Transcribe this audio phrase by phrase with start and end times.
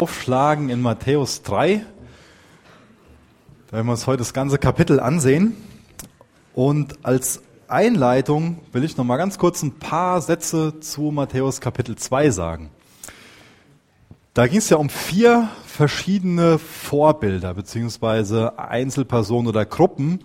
[0.00, 1.84] aufschlagen in Matthäus 3.
[3.66, 5.54] Da werden wir uns heute das ganze Kapitel ansehen.
[6.54, 11.96] Und als Einleitung will ich noch mal ganz kurz ein paar Sätze zu Matthäus Kapitel
[11.96, 12.70] 2 sagen.
[14.32, 20.24] Da ging es ja um vier verschiedene Vorbilder beziehungsweise Einzelpersonen oder Gruppen,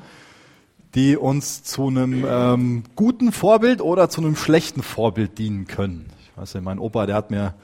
[0.94, 6.06] die uns zu einem ähm, guten Vorbild oder zu einem schlechten Vorbild dienen können.
[6.22, 7.56] Ich weiß nicht, mein Opa, der hat mir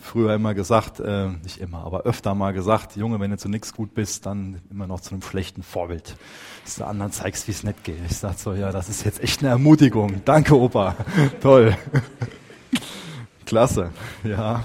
[0.00, 3.74] früher immer gesagt, äh, nicht immer, aber öfter mal gesagt, Junge, wenn du zu nichts
[3.74, 6.16] gut bist, dann immer noch zu einem schlechten Vorbild.
[6.64, 8.00] Dass du anderen zeigst, wie es nicht geht.
[8.08, 10.22] Ich sag so, ja, das ist jetzt echt eine Ermutigung.
[10.24, 10.96] Danke, Opa.
[11.40, 11.76] Toll.
[13.46, 13.90] Klasse.
[14.24, 14.64] Ja.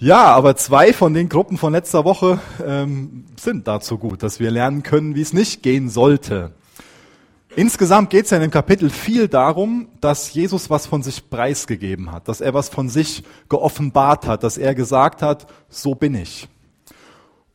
[0.00, 4.50] Ja, aber zwei von den Gruppen von letzter Woche ähm, sind dazu gut, dass wir
[4.52, 6.52] lernen können, wie es nicht gehen sollte.
[7.56, 12.12] Insgesamt geht es ja in dem Kapitel viel darum, dass Jesus was von sich preisgegeben
[12.12, 16.48] hat, dass er was von sich geoffenbart hat, dass er gesagt hat, so bin ich.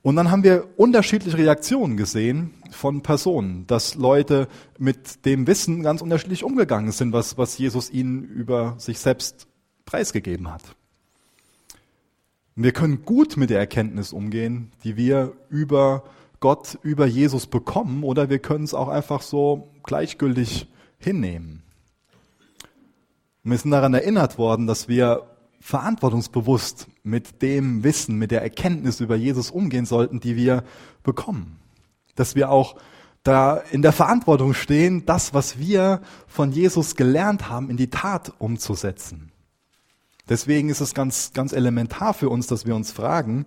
[0.01, 6.01] Und dann haben wir unterschiedliche Reaktionen gesehen von Personen, dass Leute mit dem Wissen ganz
[6.01, 9.47] unterschiedlich umgegangen sind, was, was Jesus ihnen über sich selbst
[9.85, 10.63] preisgegeben hat.
[12.55, 16.03] Wir können gut mit der Erkenntnis umgehen, die wir über
[16.43, 20.67] Gott über Jesus bekommen oder wir können es auch einfach so gleichgültig
[20.99, 21.63] hinnehmen.
[23.43, 25.23] wir sind daran erinnert worden, dass wir
[25.61, 30.65] verantwortungsbewusst mit dem Wissen, mit der Erkenntnis über Jesus umgehen sollten, die wir
[31.01, 31.59] bekommen.
[32.15, 32.75] Dass wir auch
[33.23, 38.33] da in der Verantwortung stehen, das, was wir von Jesus gelernt haben, in die Tat
[38.39, 39.31] umzusetzen.
[40.27, 43.45] Deswegen ist es ganz, ganz elementar für uns, dass wir uns fragen,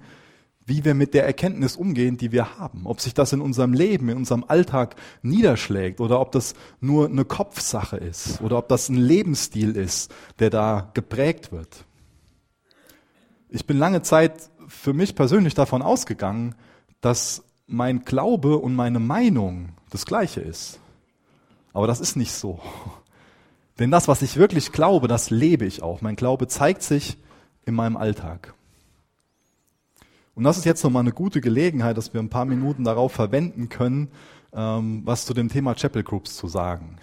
[0.67, 2.83] wie wir mit der Erkenntnis umgehen, die wir haben.
[2.85, 7.25] Ob sich das in unserem Leben, in unserem Alltag niederschlägt oder ob das nur eine
[7.25, 11.85] Kopfsache ist oder ob das ein Lebensstil ist, der da geprägt wird.
[13.49, 16.57] Ich bin lange Zeit für mich persönlich davon ausgegangen,
[17.01, 20.81] dass mein Glaube und meine Meinung das gleiche ist.
[21.73, 22.61] Aber das ist nicht so.
[23.79, 26.01] Denn das, was ich wirklich glaube, das lebe ich auch.
[26.01, 27.19] Mein Glaube zeigt sich
[27.67, 28.56] in meinem Alltag.
[30.37, 33.71] Und das ist jetzt nochmal eine gute Gelegenheit, dass wir ein paar Minuten darauf verwenden
[33.71, 34.09] können,
[34.53, 36.99] ähm, was zu dem Thema Chapel Groups zu sagen.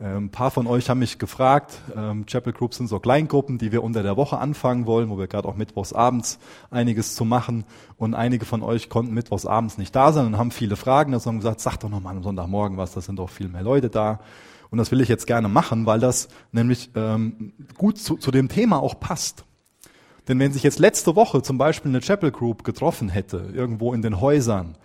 [0.00, 3.70] Ähm, ein paar von euch haben mich gefragt, ähm, Chapel Groups sind so Kleingruppen, die
[3.70, 7.64] wir unter der Woche anfangen wollen, wo wir gerade auch mittwochs abends einiges zu machen.
[7.96, 11.14] Und einige von euch konnten mittwochs abends nicht da sein und haben viele Fragen.
[11.14, 13.88] Also haben gesagt, sag doch nochmal am Sonntagmorgen was, da sind doch viel mehr Leute
[13.88, 14.18] da.
[14.70, 18.48] Und das will ich jetzt gerne machen, weil das nämlich ähm, gut zu, zu dem
[18.48, 19.44] Thema auch passt.
[20.28, 24.02] Denn wenn sich jetzt letzte Woche zum Beispiel eine Chapel Group getroffen hätte, irgendwo in
[24.02, 24.76] den Häusern,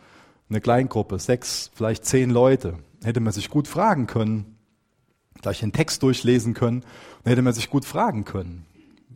[0.50, 4.58] eine Kleingruppe, sechs, vielleicht zehn Leute, hätte man sich gut fragen können,
[5.42, 6.82] gleich den Text durchlesen können,
[7.24, 8.66] dann hätte man sich gut fragen können,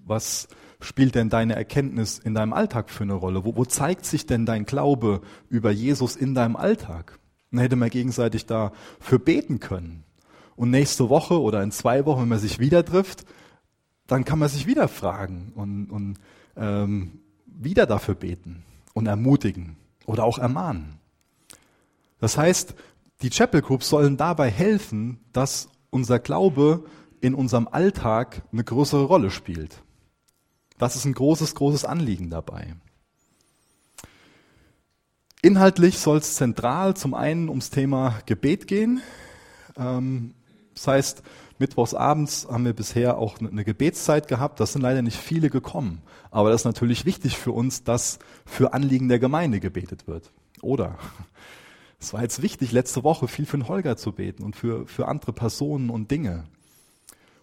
[0.06, 0.48] was
[0.80, 3.46] spielt denn deine Erkenntnis in deinem Alltag für eine Rolle?
[3.46, 7.20] Wo, wo zeigt sich denn dein Glaube über Jesus in deinem Alltag?
[7.52, 10.04] Dann hätte man gegenseitig dafür beten können.
[10.56, 13.26] Und nächste Woche oder in zwei Wochen, wenn man sich wieder trifft,
[14.12, 16.20] dann kann man sich wieder fragen und, und
[16.58, 21.00] ähm, wieder dafür beten und ermutigen oder auch ermahnen.
[22.20, 22.76] Das heißt,
[23.22, 26.84] die Chapel Groups sollen dabei helfen, dass unser Glaube
[27.22, 29.82] in unserem Alltag eine größere Rolle spielt.
[30.78, 32.76] Das ist ein großes, großes Anliegen dabei.
[35.42, 39.02] Inhaltlich soll es zentral zum einen ums Thema Gebet gehen.
[39.78, 40.34] Ähm,
[40.74, 41.24] das heißt,
[41.62, 44.60] Mittwochs abends haben wir bisher auch eine Gebetszeit gehabt.
[44.60, 46.02] Das sind leider nicht viele gekommen.
[46.30, 50.32] Aber das ist natürlich wichtig für uns, dass für Anliegen der Gemeinde gebetet wird.
[50.62, 50.98] Oder?
[52.04, 55.08] Es war jetzt wichtig, letzte Woche viel für den Holger zu beten und für, für
[55.08, 56.46] andere Personen und Dinge.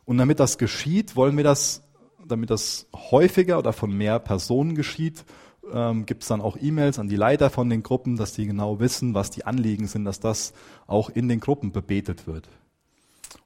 [0.05, 1.85] Und damit das geschieht, wollen wir das,
[2.27, 5.25] damit das häufiger oder von mehr Personen geschieht,
[5.73, 8.81] ähm, gibt es dann auch E-Mails an die Leiter von den Gruppen, dass die genau
[8.81, 10.55] wissen, was die Anliegen sind, dass das
[10.89, 12.49] auch in den Gruppen bebetet wird.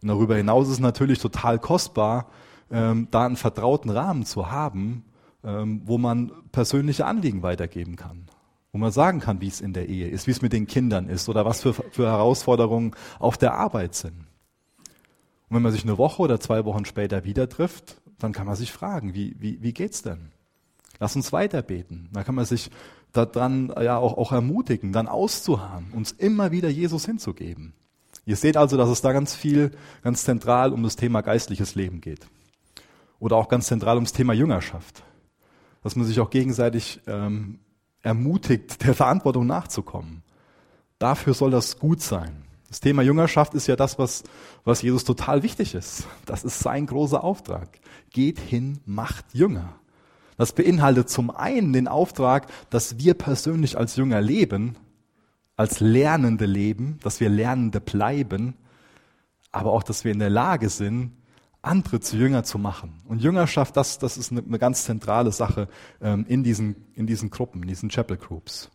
[0.02, 2.26] Und darüber hinaus ist es natürlich total kostbar,
[2.70, 5.04] ähm, da einen vertrauten Rahmen zu haben,
[5.44, 8.26] ähm, wo man persönliche Anliegen weitergeben kann.
[8.72, 11.08] Wo man sagen kann, wie es in der Ehe ist, wie es mit den Kindern
[11.08, 14.26] ist oder was für, für Herausforderungen auf der Arbeit sind.
[15.48, 18.56] Und wenn man sich eine Woche oder zwei Wochen später wieder trifft, dann kann man
[18.56, 20.30] sich fragen, wie, wie, wie geht's denn?
[20.98, 22.08] Lass uns weiter beten.
[22.12, 22.70] Da kann man sich
[23.12, 27.74] daran ja auch, auch ermutigen, dann auszuharren, uns immer wieder Jesus hinzugeben.
[28.24, 29.72] Ihr seht also, dass es da ganz viel,
[30.02, 32.26] ganz zentral um das Thema geistliches Leben geht.
[33.18, 35.02] Oder auch ganz zentral ums Thema Jüngerschaft.
[35.82, 37.58] Dass man sich auch gegenseitig ähm,
[38.02, 40.22] ermutigt, der Verantwortung nachzukommen.
[40.98, 42.44] Dafür soll das gut sein.
[42.68, 44.22] Das Thema Jüngerschaft ist ja das, was,
[44.64, 46.06] was Jesus total wichtig ist.
[46.24, 47.80] Das ist sein großer Auftrag.
[48.10, 49.74] Geht hin, macht Jünger.
[50.38, 54.76] Das beinhaltet zum einen den Auftrag, dass wir persönlich als Jünger leben,
[55.56, 58.54] als Lernende leben, dass wir Lernende bleiben,
[59.50, 61.12] aber auch, dass wir in der Lage sind,
[61.60, 63.00] andere zu Jünger zu machen.
[63.06, 65.68] Und Jüngerschaft, das, das ist eine, eine ganz zentrale Sache
[66.00, 68.70] ähm, in, diesen, in diesen Gruppen, in diesen Chapel Groups.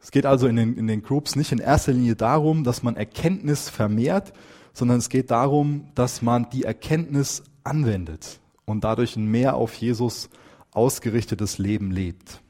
[0.00, 2.96] Es geht also in den, in den Groups nicht in erster Linie darum, dass man
[2.96, 4.32] Erkenntnis vermehrt,
[4.72, 10.30] sondern es geht darum, dass man die Erkenntnis anwendet und dadurch ein mehr auf Jesus
[10.70, 12.40] ausgerichtetes Leben lebt.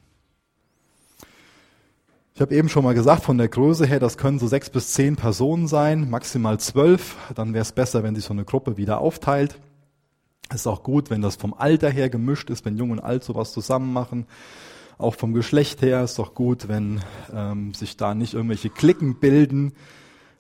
[2.39, 4.93] Ich habe eben schon mal gesagt, von der Größe her, das können so sechs bis
[4.93, 7.17] zehn Personen sein, maximal zwölf.
[7.35, 9.59] Dann wäre es besser, wenn sich so eine Gruppe wieder aufteilt.
[10.55, 13.51] Ist auch gut, wenn das vom Alter her gemischt ist, wenn Jung und Alt sowas
[13.51, 14.29] zusammen machen.
[14.99, 17.01] Auch vom Geschlecht her ist doch gut, wenn
[17.35, 19.73] ähm, sich da nicht irgendwelche Klicken bilden,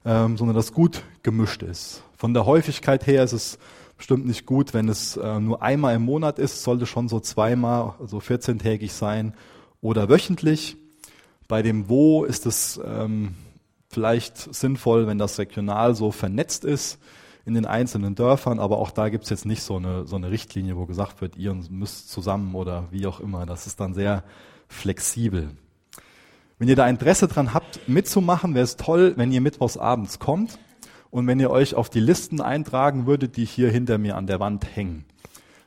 [0.04, 2.04] ähm, sondern das gut gemischt ist.
[2.16, 3.58] Von der Häufigkeit her ist es
[3.96, 7.94] bestimmt nicht gut, wenn es äh, nur einmal im Monat ist, sollte schon so zweimal,
[7.98, 9.34] also 14-tägig sein
[9.80, 10.76] oder wöchentlich.
[11.48, 13.34] Bei dem Wo ist es ähm,
[13.88, 16.98] vielleicht sinnvoll, wenn das regional so vernetzt ist
[17.46, 20.30] in den einzelnen Dörfern, aber auch da gibt es jetzt nicht so eine, so eine
[20.30, 23.46] Richtlinie, wo gesagt wird, ihr müsst zusammen oder wie auch immer.
[23.46, 24.22] Das ist dann sehr
[24.68, 25.48] flexibel.
[26.58, 30.58] Wenn ihr da Interesse dran habt, mitzumachen, wäre es toll, wenn ihr mittwochs abends kommt
[31.10, 34.40] und wenn ihr euch auf die Listen eintragen würdet, die hier hinter mir an der
[34.40, 35.06] Wand hängen.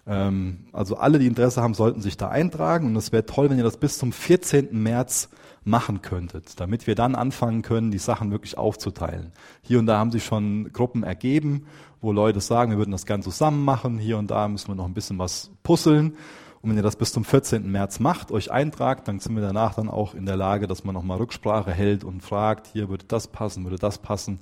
[0.07, 3.57] Ähm, also alle, die Interesse haben, sollten sich da eintragen und es wäre toll, wenn
[3.57, 4.69] ihr das bis zum 14.
[4.71, 5.29] März
[5.63, 9.31] machen könntet, damit wir dann anfangen können, die Sachen wirklich aufzuteilen.
[9.61, 11.65] Hier und da haben sich schon Gruppen ergeben,
[12.01, 13.99] wo Leute sagen, wir würden das gern zusammen machen.
[13.99, 16.15] Hier und da müssen wir noch ein bisschen was puzzeln.
[16.61, 17.71] Und wenn ihr das bis zum 14.
[17.71, 20.93] März macht, euch eintragt, dann sind wir danach dann auch in der Lage, dass man
[20.93, 24.39] nochmal Rücksprache hält und fragt, hier würde das passen, würde das passen.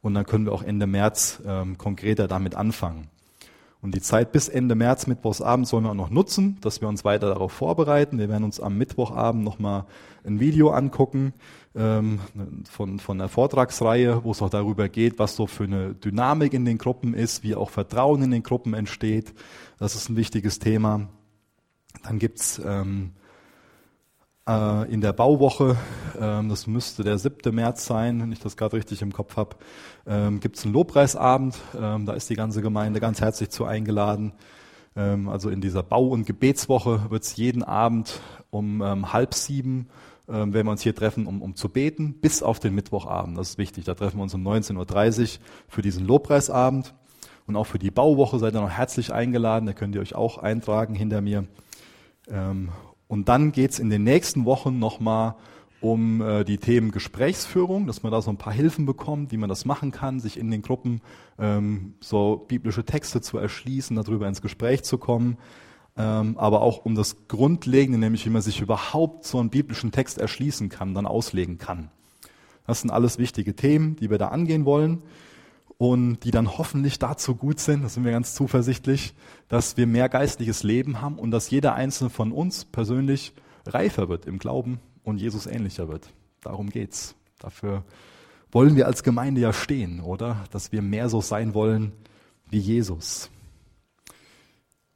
[0.00, 3.08] Und dann können wir auch Ende März ähm, konkreter damit anfangen.
[3.82, 7.04] Und die Zeit bis Ende März, Mittwochsabend, sollen wir auch noch nutzen, dass wir uns
[7.04, 8.18] weiter darauf vorbereiten.
[8.18, 9.84] Wir werden uns am Mittwochabend nochmal
[10.24, 11.34] ein Video angucken
[11.74, 12.20] ähm,
[12.68, 16.64] von, von einer Vortragsreihe, wo es auch darüber geht, was so für eine Dynamik in
[16.64, 19.34] den Gruppen ist, wie auch Vertrauen in den Gruppen entsteht.
[19.78, 21.08] Das ist ein wichtiges Thema.
[22.02, 23.12] Dann gibt's ähm,
[24.48, 25.76] äh, in der Bauwoche,
[26.20, 27.54] ähm, das müsste der 7.
[27.54, 29.56] März sein, wenn ich das gerade richtig im Kopf habe,
[30.06, 31.56] ähm, gibt es einen Lobpreisabend.
[31.78, 34.32] Ähm, da ist die ganze Gemeinde ganz herzlich zu eingeladen.
[34.96, 38.20] Ähm, also in dieser Bau- und Gebetswoche wird es jeden Abend
[38.50, 39.88] um ähm, halb sieben
[40.28, 43.38] ähm, werden wir uns hier treffen, um, um zu beten, bis auf den Mittwochabend.
[43.38, 43.84] Das ist wichtig.
[43.84, 46.94] Da treffen wir uns um 19.30 Uhr für diesen Lobpreisabend.
[47.46, 49.66] Und auch für die Bauwoche seid ihr noch herzlich eingeladen.
[49.66, 51.46] Da könnt ihr euch auch eintragen hinter mir.
[53.08, 55.36] Und dann geht's in den nächsten Wochen nochmal
[55.80, 59.48] um äh, die Themen Gesprächsführung, dass man da so ein paar Hilfen bekommt, wie man
[59.48, 61.00] das machen kann, sich in den Gruppen
[61.38, 65.36] ähm, so biblische Texte zu erschließen, darüber ins Gespräch zu kommen,
[65.96, 70.18] ähm, aber auch um das Grundlegende, nämlich wie man sich überhaupt so einen biblischen Text
[70.18, 71.90] erschließen kann, dann auslegen kann.
[72.66, 75.02] Das sind alles wichtige Themen, die wir da angehen wollen
[75.78, 79.14] und die dann hoffentlich dazu gut sind, da sind wir ganz zuversichtlich,
[79.48, 83.34] dass wir mehr geistliches Leben haben und dass jeder einzelne von uns persönlich
[83.66, 86.08] reifer wird im Glauben und Jesus ähnlicher wird.
[86.40, 87.14] Darum geht's.
[87.38, 87.84] Dafür
[88.50, 90.44] wollen wir als Gemeinde ja stehen, oder?
[90.50, 91.92] Dass wir mehr so sein wollen
[92.48, 93.30] wie Jesus.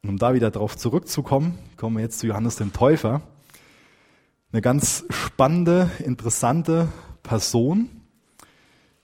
[0.03, 3.21] Und um da wieder darauf zurückzukommen, kommen wir jetzt zu Johannes dem Täufer.
[4.53, 6.89] Eine ganz spannende, interessante
[7.23, 8.00] Person,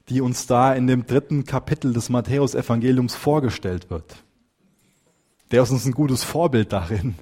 [0.08, 4.16] die uns da in dem dritten Kapitel des Matthäus-Evangeliums vorgestellt wird.
[5.50, 7.16] Der ist uns ein gutes Vorbild darin,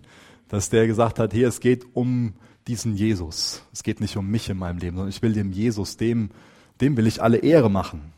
[0.48, 2.34] dass der gesagt hat, hier, es geht um
[2.66, 3.62] diesen Jesus.
[3.72, 6.30] Es geht nicht um mich in meinem Leben, sondern ich will dem Jesus, dem,
[6.80, 8.12] dem will ich alle Ehre machen.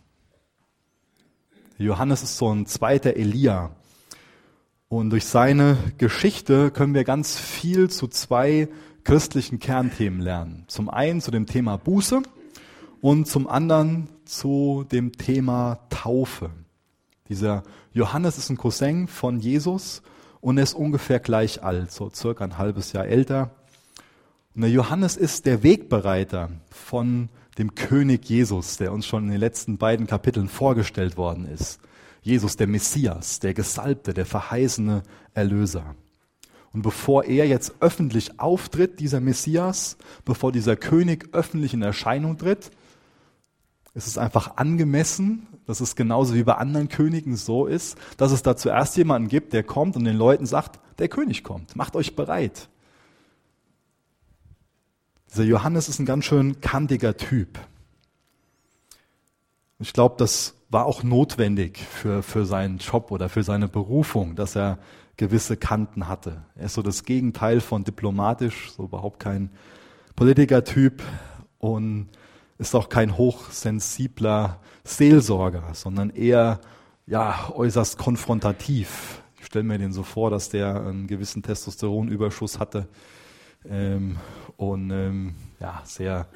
[1.78, 3.70] Johannes ist so ein zweiter Elia.
[4.88, 8.68] Und durch seine Geschichte können wir ganz viel zu zwei
[9.04, 10.64] christlichen Kernthemen lernen.
[10.68, 12.23] Zum einen zu dem Thema Buße
[13.06, 16.50] und zum anderen zu dem Thema Taufe.
[17.28, 20.02] Dieser Johannes ist ein Cousin von Jesus
[20.40, 23.52] und er ist ungefähr gleich alt, so circa ein halbes Jahr älter.
[24.56, 29.38] Und der Johannes ist der Wegbereiter von dem König Jesus, der uns schon in den
[29.38, 31.78] letzten beiden Kapiteln vorgestellt worden ist.
[32.22, 35.94] Jesus, der Messias, der Gesalbte, der verheißene Erlöser.
[36.72, 42.72] Und bevor er jetzt öffentlich auftritt, dieser Messias, bevor dieser König öffentlich in Erscheinung tritt,
[43.96, 48.42] es ist einfach angemessen, dass es genauso wie bei anderen Königen so ist, dass es
[48.42, 52.14] da zuerst jemanden gibt, der kommt und den Leuten sagt, der König kommt, macht euch
[52.14, 52.68] bereit.
[55.30, 57.58] Dieser Johannes ist ein ganz schön kantiger Typ.
[59.78, 64.56] Ich glaube, das war auch notwendig für, für seinen Job oder für seine Berufung, dass
[64.56, 64.78] er
[65.16, 66.44] gewisse Kanten hatte.
[66.54, 69.50] Er ist so das Gegenteil von diplomatisch, so überhaupt kein
[70.16, 71.02] Politikertyp
[71.58, 72.10] und
[72.58, 76.60] ist auch kein hochsensibler Seelsorger, sondern eher
[77.06, 79.22] ja, äußerst konfrontativ.
[79.38, 82.88] Ich stelle mir den so vor, dass der einen gewissen Testosteronüberschuss hatte
[83.68, 84.16] ähm,
[84.56, 86.26] und ähm, ja, sehr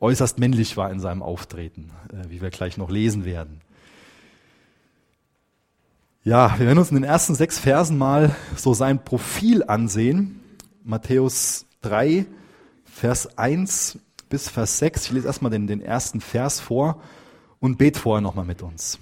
[0.00, 3.62] äußerst männlich war in seinem Auftreten, äh, wie wir gleich noch lesen werden.
[6.22, 10.40] Ja, wir werden uns in den ersten sechs Versen mal so sein Profil ansehen.
[10.82, 12.26] Matthäus 3,
[12.94, 13.98] Vers 1
[14.28, 15.06] bis Vers 6.
[15.06, 17.02] Ich lese erstmal den, den ersten Vers vor
[17.58, 19.00] und bete vorher nochmal mit uns.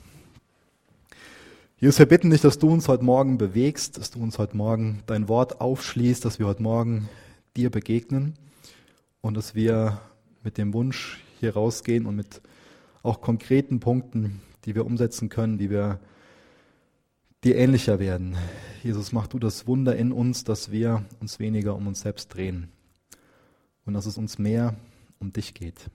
[1.76, 5.02] Jesus, wir bitten dich, dass du uns heute Morgen bewegst, dass du uns heute Morgen
[5.04, 7.11] dein Wort aufschließt, dass wir heute Morgen
[7.54, 8.32] dir begegnen
[9.20, 10.00] und dass wir
[10.42, 12.40] mit dem Wunsch hier rausgehen und mit
[13.02, 16.00] auch konkreten Punkten, die wir umsetzen können, die wir
[17.44, 18.38] dir ähnlicher werden.
[18.82, 22.72] Jesus, mach du das Wunder in uns, dass wir uns weniger um uns selbst drehen
[23.85, 24.77] und dass es uns mehr
[25.19, 25.91] um dich geht.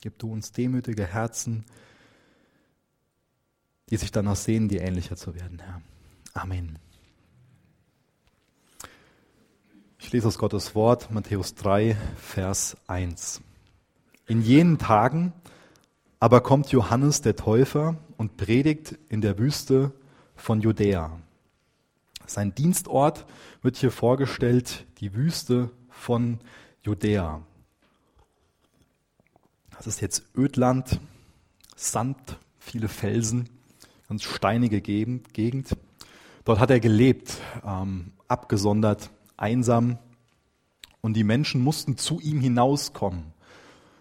[0.00, 1.64] Gib du uns demütige Herzen,
[3.90, 5.80] die sich danach sehen, dir ähnlicher zu werden, Herr.
[6.34, 6.78] Amen.
[9.98, 13.40] Ich lese aus Gottes Wort, Matthäus 3, Vers 1.
[14.26, 15.32] In jenen Tagen
[16.18, 19.92] aber kommt Johannes der Täufer und predigt in der Wüste
[20.34, 21.18] von Judäa.
[22.26, 23.26] Sein Dienstort
[23.62, 26.56] wird hier vorgestellt, die Wüste von Judäa.
[29.76, 31.00] Das ist jetzt Ödland,
[31.74, 33.48] Sand, viele Felsen,
[34.08, 35.76] ganz steinige Gegend.
[36.44, 39.98] Dort hat er gelebt, ähm, abgesondert, einsam.
[41.00, 43.32] Und die Menschen mussten zu ihm hinauskommen.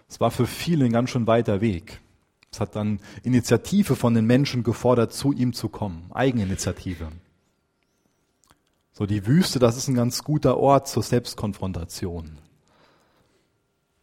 [0.08, 2.02] Es war für viele ein ganz schön weiter Weg.
[2.52, 6.10] Es hat dann Initiative von den Menschen gefordert, zu ihm zu kommen.
[6.14, 7.12] Eigeninitiative.
[8.94, 12.38] So, die Wüste, das ist ein ganz guter Ort zur Selbstkonfrontation.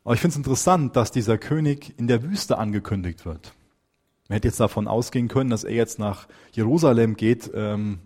[0.04, 3.54] Aber ich finde es interessant, dass dieser König in der Wüste angekündigt wird.
[4.28, 8.00] Man hätte jetzt davon ausgehen können, dass er jetzt nach Jerusalem geht, ähm,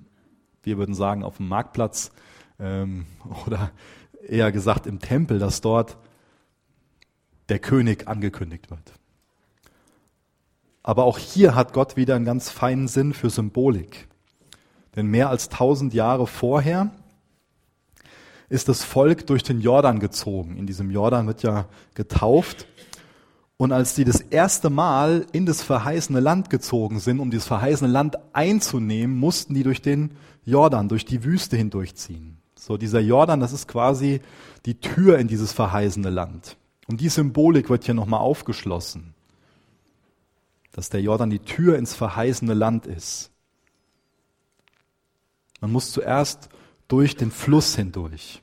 [0.62, 2.10] wir würden sagen auf dem Marktplatz
[2.58, 3.06] ähm,
[3.46, 3.70] oder
[4.26, 5.96] eher gesagt im Tempel, dass dort
[7.48, 8.92] der König angekündigt wird.
[10.82, 14.08] Aber auch hier hat Gott wieder einen ganz feinen Sinn für Symbolik.
[14.96, 16.90] Denn mehr als tausend Jahre vorher
[18.48, 20.56] ist das Volk durch den Jordan gezogen.
[20.56, 22.66] In diesem Jordan wird ja getauft.
[23.56, 27.90] Und als sie das erste Mal in das verheißene Land gezogen sind, um dieses verheißene
[27.90, 30.12] Land einzunehmen, mussten die durch den
[30.44, 32.38] Jordan, durch die Wüste hindurchziehen.
[32.54, 34.20] So, dieser Jordan, das ist quasi
[34.66, 36.56] die Tür in dieses verheißene Land.
[36.86, 39.14] Und die Symbolik wird hier nochmal aufgeschlossen
[40.76, 43.30] dass der Jordan die Tür ins verheißene Land ist.
[45.62, 46.50] Man muss zuerst
[46.88, 48.42] durch den Fluss hindurch.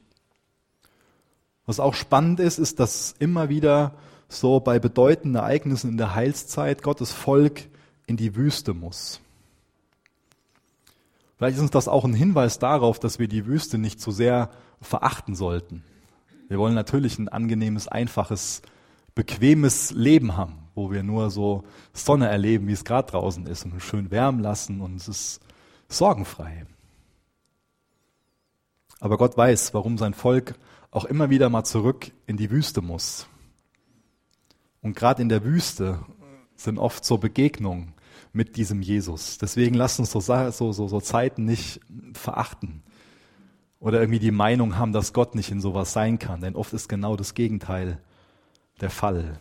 [1.66, 3.94] Was auch spannend ist, ist, dass immer wieder
[4.28, 7.68] so bei bedeutenden Ereignissen in der Heilszeit Gottes Volk
[8.06, 9.22] in die Wüste muss.
[11.38, 14.50] Vielleicht ist uns das auch ein Hinweis darauf, dass wir die Wüste nicht zu sehr
[14.82, 15.84] verachten sollten.
[16.50, 18.62] Wir wollen natürlich ein angenehmes, einfaches,
[19.16, 23.80] bequemes Leben haben wo wir nur so Sonne erleben, wie es gerade draußen ist und
[23.82, 25.40] schön wärmen lassen und es ist
[25.88, 26.66] sorgenfrei.
[29.00, 30.56] Aber Gott weiß, warum sein Volk
[30.92, 33.28] auch immer wieder mal zurück in die Wüste muss.
[34.82, 36.00] Und gerade in der Wüste
[36.56, 37.94] sind oft so Begegnungen
[38.32, 39.38] mit diesem Jesus.
[39.38, 41.80] Deswegen lasst uns so, so, so, so Zeiten nicht
[42.14, 42.84] verachten
[43.80, 46.40] oder irgendwie die Meinung haben, dass Gott nicht in sowas sein kann.
[46.40, 48.00] Denn oft ist genau das Gegenteil
[48.80, 49.40] der Fall.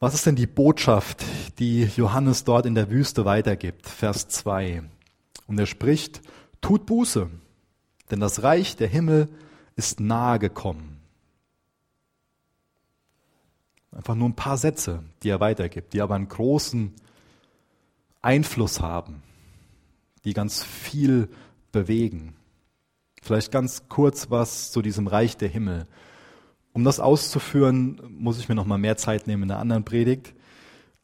[0.00, 1.24] Was ist denn die Botschaft,
[1.58, 3.86] die Johannes dort in der Wüste weitergibt?
[3.86, 4.82] Vers 2.
[5.46, 6.22] Und er spricht,
[6.60, 7.30] tut Buße,
[8.10, 9.28] denn das Reich der Himmel
[9.76, 11.00] ist nahe gekommen.
[13.92, 16.94] Einfach nur ein paar Sätze, die er weitergibt, die aber einen großen
[18.20, 19.22] Einfluss haben,
[20.24, 21.28] die ganz viel
[21.72, 22.34] bewegen.
[23.22, 25.86] Vielleicht ganz kurz was zu diesem Reich der Himmel.
[26.72, 30.34] Um das auszuführen, muss ich mir noch mal mehr Zeit nehmen in der anderen Predigt.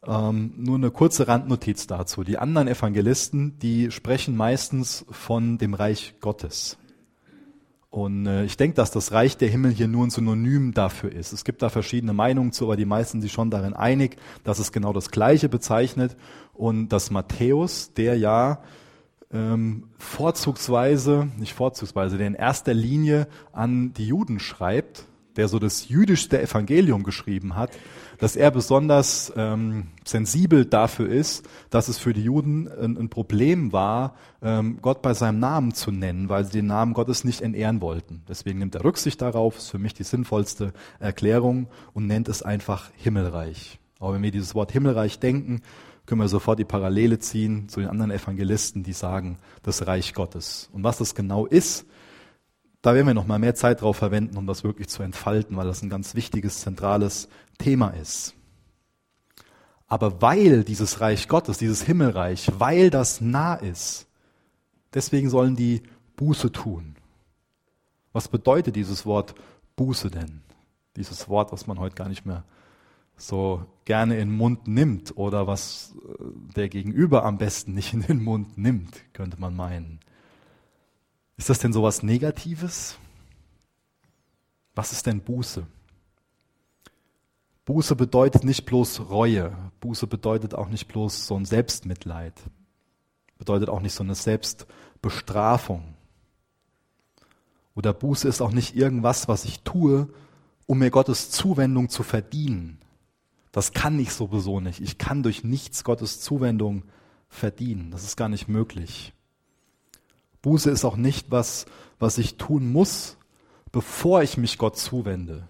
[0.06, 2.25] Ähm, nur eine kurze Randnotiz dazu.
[2.25, 6.76] Die anderen Evangelisten, die sprechen meistens von dem Reich Gottes.
[7.94, 11.32] Und äh, ich denke, dass das Reich der Himmel hier nur ein Synonym dafür ist.
[11.32, 14.73] Es gibt da verschiedene Meinungen zu, aber die meisten sind schon darin einig, dass es
[14.73, 16.16] genau das Gleiche bezeichnet
[16.54, 18.58] und dass Matthäus, der ja
[19.32, 25.06] ähm, vorzugsweise, nicht vorzugsweise, der in erster Linie an die Juden schreibt,
[25.37, 27.70] der so das jüdischste Evangelium geschrieben hat,
[28.25, 33.71] dass er besonders ähm, sensibel dafür ist, dass es für die Juden ein, ein Problem
[33.71, 37.83] war, ähm, Gott bei seinem Namen zu nennen, weil sie den Namen Gottes nicht entehren
[37.83, 38.23] wollten.
[38.26, 42.90] Deswegen nimmt er Rücksicht darauf, ist für mich die sinnvollste Erklärung und nennt es einfach
[42.97, 43.78] Himmelreich.
[44.00, 45.61] Aber wenn wir dieses Wort Himmelreich denken,
[46.07, 50.71] können wir sofort die Parallele ziehen zu den anderen Evangelisten, die sagen, das Reich Gottes.
[50.73, 51.85] Und was das genau ist,
[52.85, 55.67] da werden wir noch mal mehr Zeit drauf verwenden, um das wirklich zu entfalten, weil
[55.67, 58.35] das ein ganz wichtiges, zentrales Thema ist.
[59.87, 64.07] Aber weil dieses Reich Gottes, dieses Himmelreich, weil das nah ist,
[64.93, 65.83] deswegen sollen die
[66.17, 66.97] Buße tun.
[68.12, 69.35] Was bedeutet dieses Wort
[69.76, 70.43] Buße denn?
[70.97, 72.45] Dieses Wort, was man heute gar nicht mehr
[73.17, 76.25] so gerne in den Mund nimmt oder was äh,
[76.55, 80.00] der Gegenüber am besten nicht in den Mund nimmt, könnte man meinen.
[81.37, 82.99] Ist das denn sowas Negatives?
[84.75, 85.67] Was ist denn Buße?
[87.64, 89.57] Buße bedeutet nicht bloß Reue.
[89.81, 92.35] Buße bedeutet auch nicht bloß so ein Selbstmitleid.
[93.38, 95.95] Bedeutet auch nicht so eine Selbstbestrafung.
[97.75, 100.09] Oder Buße ist auch nicht irgendwas, was ich tue,
[100.67, 102.79] um mir Gottes Zuwendung zu verdienen.
[103.50, 104.81] Das kann ich sowieso nicht.
[104.81, 106.83] Ich kann durch nichts Gottes Zuwendung
[107.29, 107.91] verdienen.
[107.91, 109.13] Das ist gar nicht möglich.
[110.45, 111.65] Buße ist auch nicht was,
[111.99, 113.17] was ich tun muss,
[113.73, 115.49] bevor ich mich Gott zuwende,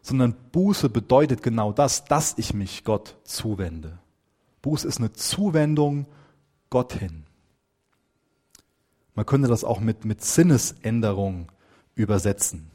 [0.00, 3.98] sondern Buße bedeutet genau das, dass ich mich Gott zuwende.
[4.62, 6.06] Buße ist eine Zuwendung
[6.70, 7.24] Gott hin.
[9.14, 11.52] Man könnte das auch mit, mit Sinnesänderung
[11.94, 12.70] übersetzen.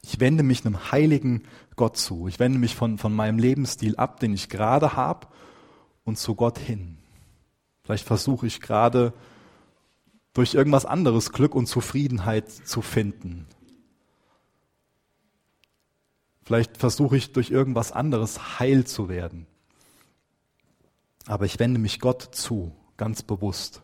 [0.00, 1.42] Ich wende mich einem heiligen
[1.74, 2.28] Gott zu.
[2.28, 5.26] Ich wende mich von, von meinem Lebensstil ab, den ich gerade habe,
[6.04, 6.98] und zu Gott hin.
[7.82, 9.12] Vielleicht versuche ich gerade
[10.36, 13.46] durch irgendwas anderes Glück und Zufriedenheit zu finden.
[16.44, 19.46] Vielleicht versuche ich durch irgendwas anderes heil zu werden.
[21.26, 23.80] Aber ich wende mich Gott zu, ganz bewusst.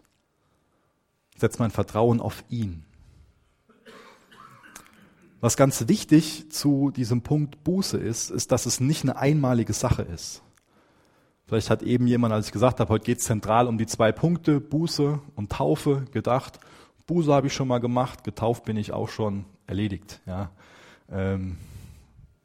[1.38, 2.84] Setze mein Vertrauen auf ihn.
[5.40, 10.02] Was ganz wichtig zu diesem Punkt Buße ist, ist, dass es nicht eine einmalige Sache
[10.02, 10.42] ist.
[11.52, 14.10] Vielleicht hat eben jemand, als ich gesagt habe, heute geht es zentral um die zwei
[14.10, 16.58] Punkte, Buße und Taufe, gedacht,
[17.06, 20.22] Buße habe ich schon mal gemacht, getauft bin ich auch schon erledigt.
[20.24, 20.50] Ja.
[21.10, 21.58] Ähm,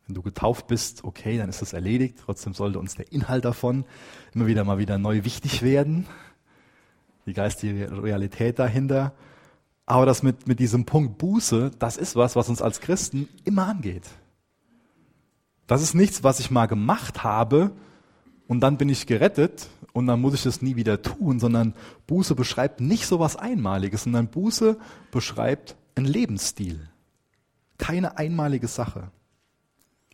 [0.06, 2.18] wenn du getauft bist, okay, dann ist das erledigt.
[2.26, 3.86] Trotzdem sollte uns der Inhalt davon
[4.34, 6.06] immer wieder mal wieder neu wichtig werden.
[7.26, 9.14] Die geistige Realität dahinter.
[9.86, 13.68] Aber das mit, mit diesem Punkt Buße, das ist was, was uns als Christen immer
[13.68, 14.10] angeht.
[15.66, 17.72] Das ist nichts, was ich mal gemacht habe
[18.48, 21.74] und dann bin ich gerettet und dann muss ich das nie wieder tun, sondern
[22.08, 24.78] Buße beschreibt nicht so was Einmaliges, sondern Buße
[25.12, 26.90] beschreibt einen Lebensstil.
[27.78, 29.12] Keine einmalige Sache.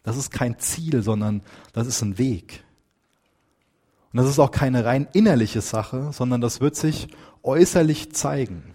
[0.03, 1.41] Das ist kein Ziel, sondern
[1.71, 2.63] das ist ein Weg.
[4.11, 7.07] Und das ist auch keine rein innerliche Sache, sondern das wird sich
[7.41, 8.73] äußerlich zeigen.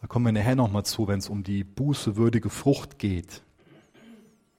[0.00, 3.42] Da kommen wir nachher nochmal zu, wenn es um die bußewürdige Frucht geht.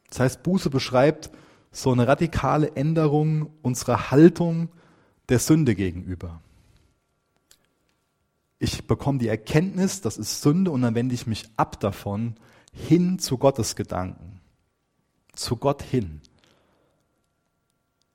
[0.09, 1.31] Das heißt, Buße beschreibt
[1.71, 4.69] so eine radikale Änderung unserer Haltung
[5.29, 6.41] der Sünde gegenüber.
[8.59, 12.35] Ich bekomme die Erkenntnis, das ist Sünde, und dann wende ich mich ab davon
[12.73, 14.41] hin zu Gottes Gedanken,
[15.33, 16.21] zu Gott hin.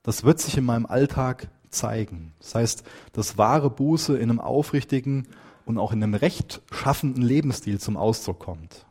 [0.02, 2.32] Das wird sich in meinem Alltag zeigen.
[2.38, 5.26] Das heißt, dass wahre Buße in einem aufrichtigen
[5.64, 8.86] und auch in einem rechtschaffenden Lebensstil zum Ausdruck kommt.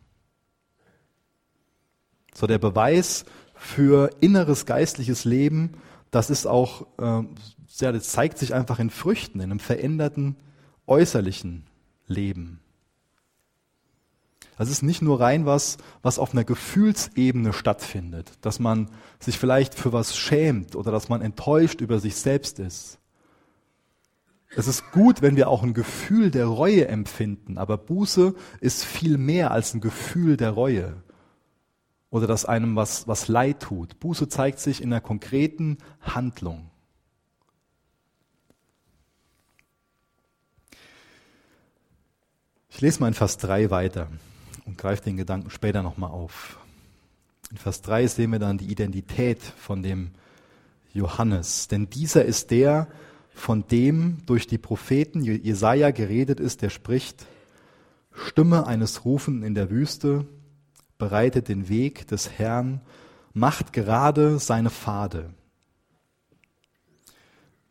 [2.33, 3.23] So der Beweis
[3.55, 5.73] für inneres geistliches Leben,
[6.11, 7.23] das ist auch, äh,
[7.77, 10.35] ja, das zeigt sich einfach in Früchten, in einem veränderten
[10.87, 11.65] äußerlichen
[12.07, 12.59] Leben.
[14.57, 18.89] Das ist nicht nur rein was, was auf einer Gefühlsebene stattfindet, dass man
[19.19, 22.99] sich vielleicht für was schämt oder dass man enttäuscht über sich selbst ist.
[24.55, 29.17] Es ist gut, wenn wir auch ein Gefühl der Reue empfinden, aber Buße ist viel
[29.17, 31.03] mehr als ein Gefühl der Reue
[32.15, 33.99] oder dass einem was, was leid tut.
[33.99, 36.71] Buße zeigt sich in einer konkreten Handlung.
[42.69, 44.07] Ich lese mal in Vers 3 weiter
[44.63, 46.57] und greife den Gedanken später nochmal auf.
[47.51, 50.11] In Vers 3 sehen wir dann die Identität von dem
[50.93, 51.67] Johannes.
[51.67, 52.87] Denn dieser ist der,
[53.33, 57.25] von dem durch die Propheten Jesaja geredet ist, der spricht,
[58.13, 60.25] Stimme eines Rufenden in der Wüste,
[60.97, 62.81] bereitet den Weg des Herrn,
[63.33, 65.33] macht gerade seine Pfade.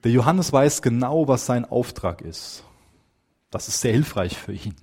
[0.05, 2.63] Der Johannes weiß genau, was sein Auftrag ist.
[3.51, 4.77] Das ist sehr hilfreich für ihn.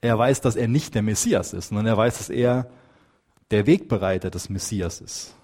[0.00, 2.70] Er weiß, dass er nicht der Messias ist, sondern er weiß, dass er
[3.50, 5.34] der Wegbereiter des Messias ist.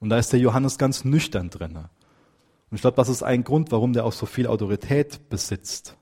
[0.00, 1.76] Und da ist der Johannes ganz nüchtern drin.
[1.76, 5.96] Und ich glaube, das ist ein Grund, warum der auch so viel Autorität besitzt.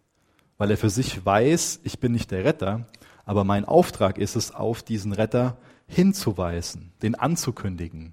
[0.58, 2.88] Weil er für sich weiß, ich bin nicht der Retter,
[3.32, 8.12] aber mein Auftrag ist es, auf diesen Retter hinzuweisen, den anzukündigen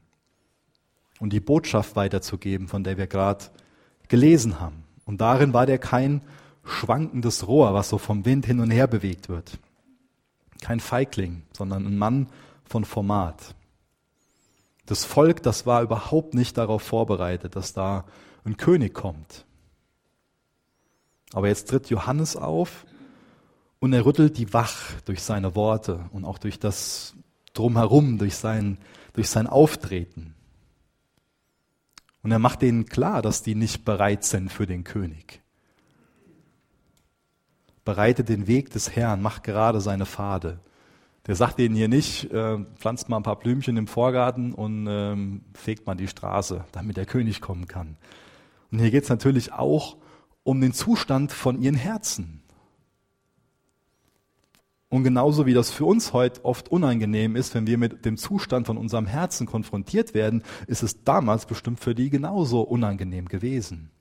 [1.20, 3.44] und die Botschaft weiterzugeben, von der wir gerade
[4.08, 4.86] gelesen haben.
[5.04, 6.22] Und darin war der kein
[6.64, 9.60] schwankendes Rohr, was so vom Wind hin und her bewegt wird.
[10.62, 12.28] Kein Feigling, sondern ein Mann
[12.64, 13.56] von Format.
[14.86, 18.06] Das Volk, das war überhaupt nicht darauf vorbereitet, dass da
[18.46, 19.44] ein König kommt.
[21.34, 22.86] Aber jetzt tritt Johannes auf
[23.80, 27.16] und er rüttelt die wach durch seine Worte und auch durch das
[27.54, 28.78] Drumherum, durch sein,
[29.14, 30.36] durch sein Auftreten.
[32.22, 35.42] Und er macht denen klar, dass die nicht bereit sind für den König.
[37.86, 40.60] Bereite den Weg des Herrn, macht gerade seine Pfade.
[41.26, 45.42] Der sagt denen hier nicht, äh, pflanzt mal ein paar Blümchen im Vorgarten und ähm,
[45.54, 47.98] fegt mal die Straße, damit der König kommen kann.
[48.72, 49.98] Und hier geht es natürlich auch
[50.44, 52.42] um den Zustand von ihren Herzen.
[54.90, 58.66] Und genauso wie das für uns heute oft unangenehm ist, wenn wir mit dem Zustand
[58.66, 63.92] von unserem Herzen konfrontiert werden, ist es damals bestimmt für die genauso unangenehm gewesen.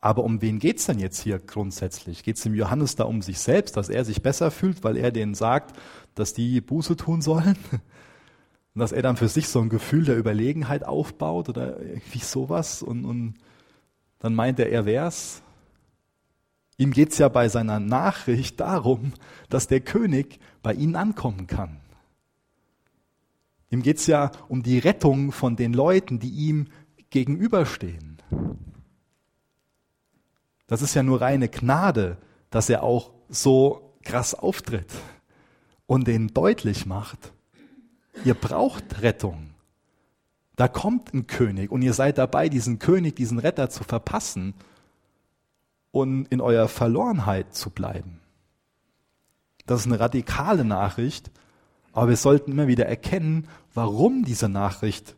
[0.00, 2.22] Aber um wen geht's denn jetzt hier grundsätzlich?
[2.22, 5.10] Geht es dem Johannes da um sich selbst, dass er sich besser fühlt, weil er
[5.10, 5.76] denen sagt,
[6.14, 7.56] dass die Buße tun sollen?
[8.74, 12.82] Und dass er dann für sich so ein Gefühl der Überlegenheit aufbaut oder irgendwie sowas
[12.82, 13.34] und, und
[14.18, 15.40] dann meint er, er wär's.
[16.78, 19.14] Ihm geht's ja bei seiner Nachricht darum,
[19.48, 21.80] dass der König bei ihnen ankommen kann.
[23.70, 26.68] Ihm geht's ja um die Rettung von den Leuten, die ihm
[27.10, 28.18] gegenüberstehen.
[30.66, 32.18] Das ist ja nur reine Gnade,
[32.50, 34.92] dass er auch so krass auftritt
[35.86, 37.32] und denen deutlich macht,
[38.24, 39.50] Ihr braucht Rettung.
[40.56, 44.54] Da kommt ein König und ihr seid dabei, diesen König, diesen Retter zu verpassen
[45.96, 48.20] und in eurer Verlorenheit zu bleiben.
[49.64, 51.30] Das ist eine radikale Nachricht,
[51.92, 55.16] aber wir sollten immer wieder erkennen, warum diese Nachricht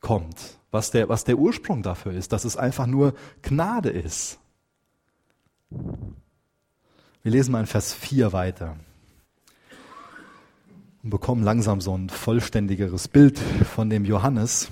[0.00, 4.38] kommt, was der, was der Ursprung dafür ist, dass es einfach nur Gnade ist.
[5.68, 8.76] Wir lesen mal in Vers 4 weiter
[11.02, 14.70] und bekommen langsam so ein vollständigeres Bild von dem Johannes.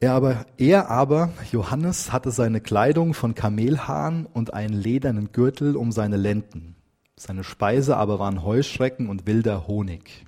[0.00, 5.90] Er aber, er aber, Johannes, hatte seine Kleidung von Kamelhaaren und einen ledernen Gürtel um
[5.90, 6.76] seine Lenden.
[7.16, 10.24] Seine Speise aber waren Heuschrecken und wilder Honig.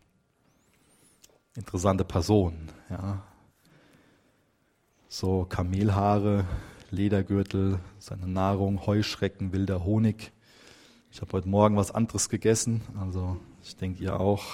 [1.55, 3.23] Interessante Person, ja.
[5.09, 6.47] So Kamelhaare,
[6.91, 10.33] Ledergürtel, seine Nahrung, Heuschrecken, wilder Honig.
[11.13, 14.45] Ich habe heute Morgen was anderes gegessen, also ich denke ihr auch.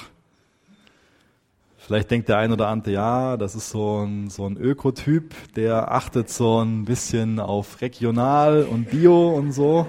[1.87, 5.93] Vielleicht denkt der ein oder andere, ja, das ist so ein, so ein Ökotyp, der
[5.93, 9.87] achtet so ein bisschen auf regional und bio und so.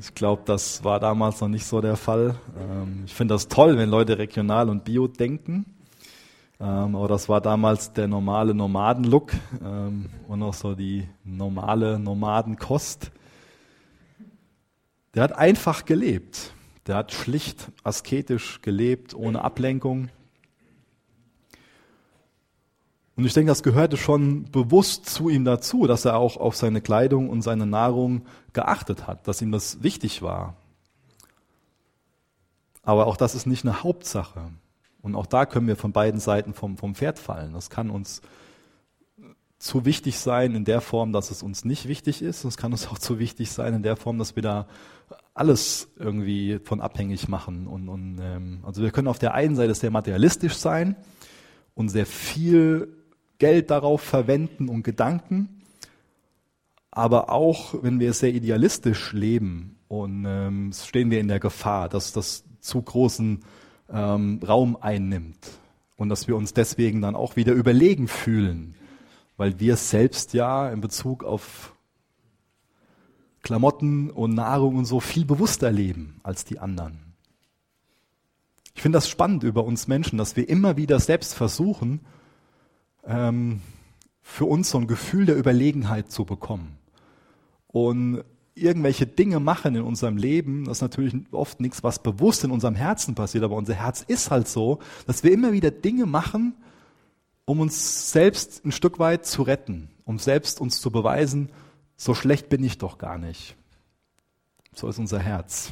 [0.00, 2.34] Ich glaube, das war damals noch nicht so der Fall.
[2.58, 5.66] Ähm, ich finde das toll, wenn Leute regional und bio denken.
[6.58, 13.12] Ähm, aber das war damals der normale Nomadenlook ähm, und auch so die normale Nomadenkost.
[15.14, 16.54] Der hat einfach gelebt.
[16.90, 20.08] Der hat schlicht asketisch gelebt, ohne Ablenkung.
[23.14, 26.80] Und ich denke, das gehörte schon bewusst zu ihm dazu, dass er auch auf seine
[26.80, 28.22] Kleidung und seine Nahrung
[28.54, 30.56] geachtet hat, dass ihm das wichtig war.
[32.82, 34.50] Aber auch das ist nicht eine Hauptsache.
[35.00, 37.52] Und auch da können wir von beiden Seiten vom, vom Pferd fallen.
[37.52, 38.20] Das kann uns
[39.60, 42.42] zu wichtig sein in der Form, dass es uns nicht wichtig ist.
[42.42, 44.66] Es kann uns auch zu wichtig sein in der Form, dass wir da
[45.34, 47.66] alles irgendwie von abhängig machen.
[47.66, 50.96] Und, und ähm, also wir können auf der einen Seite sehr materialistisch sein
[51.74, 52.88] und sehr viel
[53.38, 55.62] Geld darauf verwenden und Gedanken,
[56.90, 62.12] aber auch wenn wir sehr idealistisch leben und ähm, stehen wir in der Gefahr, dass
[62.12, 63.40] das zu großen
[63.90, 65.38] ähm, Raum einnimmt
[65.96, 68.74] und dass wir uns deswegen dann auch wieder überlegen fühlen,
[69.36, 71.74] weil wir selbst ja in Bezug auf
[73.42, 76.98] Klamotten und Nahrung und so viel bewusster leben als die anderen.
[78.74, 82.00] Ich finde das spannend über uns Menschen, dass wir immer wieder selbst versuchen,
[83.04, 83.60] ähm,
[84.22, 86.78] für uns so ein Gefühl der Überlegenheit zu bekommen.
[87.66, 88.24] Und
[88.54, 92.74] irgendwelche Dinge machen in unserem Leben, das ist natürlich oft nichts, was bewusst in unserem
[92.74, 96.54] Herzen passiert, aber unser Herz ist halt so, dass wir immer wieder Dinge machen,
[97.44, 101.50] um uns selbst ein Stück weit zu retten, um selbst uns zu beweisen,
[102.00, 103.56] so schlecht bin ich doch gar nicht.
[104.74, 105.70] So ist unser Herz.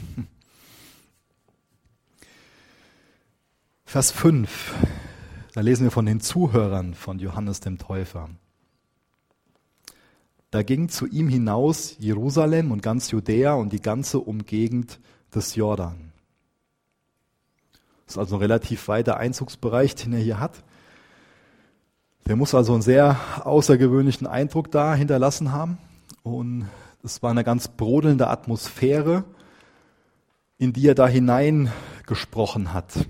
[3.86, 4.74] Vers 5,
[5.54, 8.28] da lesen wir von den Zuhörern von Johannes dem Täufer.
[10.50, 15.00] Da ging zu ihm hinaus Jerusalem und ganz Judäa und die ganze Umgegend
[15.34, 16.12] des Jordan.
[18.04, 20.62] Das ist also ein relativ weiter Einzugsbereich, den er hier hat.
[22.26, 25.78] Der muss also einen sehr außergewöhnlichen Eindruck da hinterlassen haben.
[26.28, 26.68] Und
[27.02, 29.24] es war eine ganz brodelnde Atmosphäre,
[30.58, 33.06] in die er da hineingesprochen hat.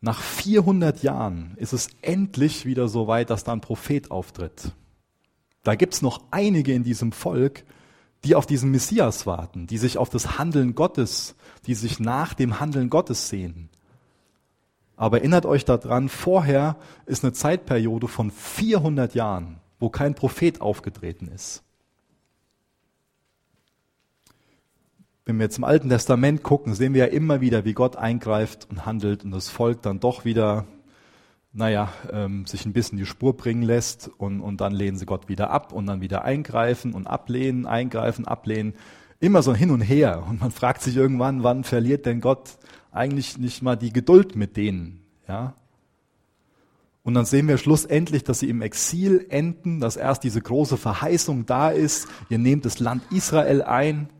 [0.00, 4.72] Nach 400 Jahren ist es endlich wieder so weit, dass da ein Prophet auftritt.
[5.64, 7.64] Da gibt's noch einige in diesem Volk,
[8.24, 11.34] die auf diesen Messias warten, die sich auf das Handeln Gottes,
[11.66, 13.68] die sich nach dem Handeln Gottes sehen.
[14.96, 21.28] Aber erinnert euch daran, vorher ist eine Zeitperiode von 400 Jahren, wo kein Prophet aufgetreten
[21.28, 21.62] ist.
[25.24, 28.66] Wenn wir jetzt im Alten Testament gucken, sehen wir ja immer wieder, wie Gott eingreift
[28.70, 30.66] und handelt und das Volk dann doch wieder
[31.52, 35.28] naja, ähm, sich ein bisschen die Spur bringen lässt und, und dann lehnen sie Gott
[35.28, 38.74] wieder ab und dann wieder eingreifen und ablehnen, eingreifen, ablehnen.
[39.20, 40.24] Immer so hin und her.
[40.28, 42.58] Und man fragt sich irgendwann, wann verliert denn Gott
[42.92, 45.00] eigentlich nicht mal die Geduld mit denen?
[45.26, 45.54] Ja?
[47.08, 51.46] Und dann sehen wir schlussendlich, dass sie im Exil enden, dass erst diese große Verheißung
[51.46, 52.06] da ist.
[52.28, 54.10] Ihr nehmt das Land Israel ein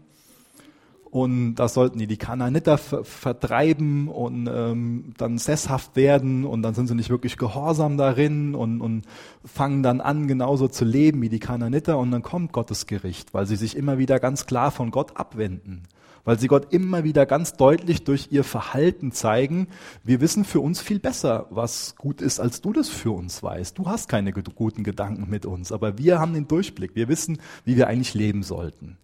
[1.10, 6.86] und da sollten die die Kanaaniter vertreiben und ähm, dann sesshaft werden und dann sind
[6.86, 9.04] sie nicht wirklich gehorsam darin und, und
[9.44, 13.44] fangen dann an, genauso zu leben wie die Kanaaniter und dann kommt Gottes Gericht, weil
[13.44, 15.82] sie sich immer wieder ganz klar von Gott abwenden,
[16.24, 19.68] weil sie Gott immer wieder ganz deutlich durch ihr Verhalten zeigen,
[20.04, 23.78] wir wissen für uns viel besser, was gut ist, als du das für uns weißt.
[23.78, 27.76] Du hast keine guten Gedanken mit uns, aber wir haben den Durchblick, wir wissen, wie
[27.76, 28.98] wir eigentlich leben sollten.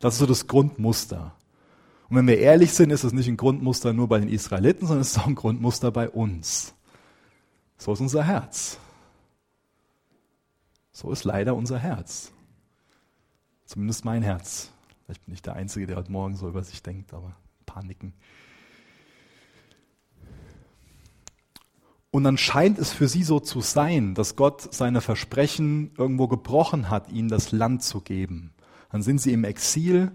[0.00, 1.34] Das ist so das Grundmuster.
[2.08, 5.02] Und wenn wir ehrlich sind, ist es nicht ein Grundmuster nur bei den Israeliten, sondern
[5.02, 6.74] es ist auch ein Grundmuster bei uns.
[7.78, 8.78] So ist unser Herz.
[10.92, 12.32] So ist leider unser Herz.
[13.64, 14.72] Zumindest mein Herz.
[15.10, 17.34] Vielleicht bin ich der Einzige, der heute Morgen so über sich denkt, aber
[17.66, 18.12] Paniken.
[22.12, 26.90] Und dann scheint es für sie so zu sein, dass Gott seine Versprechen irgendwo gebrochen
[26.90, 28.52] hat, ihnen das Land zu geben.
[28.92, 30.12] Dann sind sie im Exil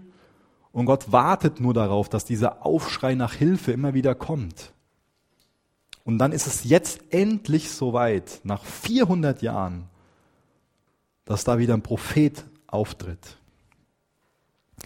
[0.72, 4.72] und Gott wartet nur darauf, dass dieser Aufschrei nach Hilfe immer wieder kommt.
[6.04, 9.90] Und dann ist es jetzt endlich soweit, nach 400 Jahren,
[11.26, 13.36] dass da wieder ein Prophet auftritt.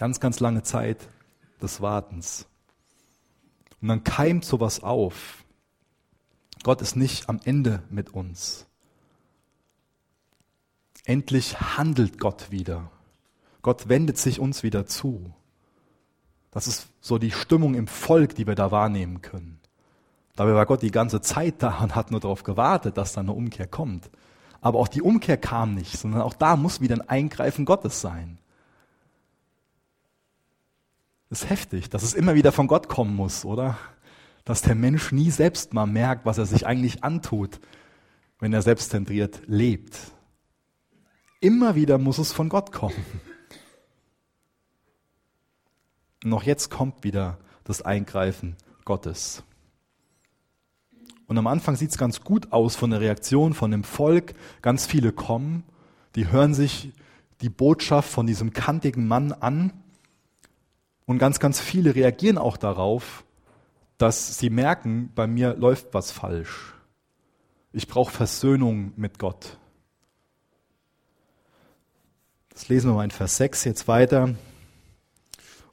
[0.01, 0.97] Ganz, ganz lange Zeit
[1.61, 2.47] des Wartens.
[3.83, 5.45] Und dann keimt sowas auf.
[6.63, 8.65] Gott ist nicht am Ende mit uns.
[11.05, 12.89] Endlich handelt Gott wieder.
[13.61, 15.35] Gott wendet sich uns wieder zu.
[16.49, 19.59] Das ist so die Stimmung im Volk, die wir da wahrnehmen können.
[20.35, 23.33] Dabei war Gott die ganze Zeit da und hat nur darauf gewartet, dass da eine
[23.33, 24.09] Umkehr kommt.
[24.61, 28.39] Aber auch die Umkehr kam nicht, sondern auch da muss wieder ein Eingreifen Gottes sein.
[31.31, 33.77] Das ist heftig, dass es immer wieder von Gott kommen muss, oder?
[34.43, 37.61] Dass der Mensch nie selbst mal merkt, was er sich eigentlich antut,
[38.39, 39.97] wenn er selbstzentriert lebt.
[41.39, 43.05] Immer wieder muss es von Gott kommen.
[46.25, 49.43] noch jetzt kommt wieder das Eingreifen Gottes.
[51.27, 54.33] Und am Anfang sieht es ganz gut aus von der Reaktion von dem Volk.
[54.61, 55.63] Ganz viele kommen,
[56.15, 56.91] die hören sich
[57.39, 59.71] die Botschaft von diesem kantigen Mann an.
[61.05, 63.23] Und ganz, ganz viele reagieren auch darauf,
[63.97, 66.73] dass sie merken, bei mir läuft was falsch.
[67.73, 69.57] Ich brauche Versöhnung mit Gott.
[72.49, 74.35] Das lesen wir mal in Vers 6 jetzt weiter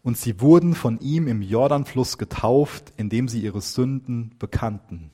[0.03, 5.11] und sie wurden von ihm im Jordanfluss getauft, indem sie ihre Sünden bekannten.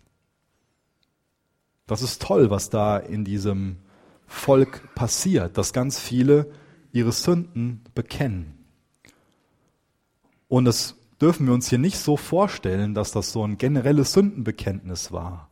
[1.86, 3.78] Das ist toll, was da in diesem
[4.26, 6.50] Volk passiert, dass ganz viele
[6.92, 8.63] ihre Sünden bekennen.
[10.54, 15.10] Und das dürfen wir uns hier nicht so vorstellen, dass das so ein generelles Sündenbekenntnis
[15.10, 15.50] war.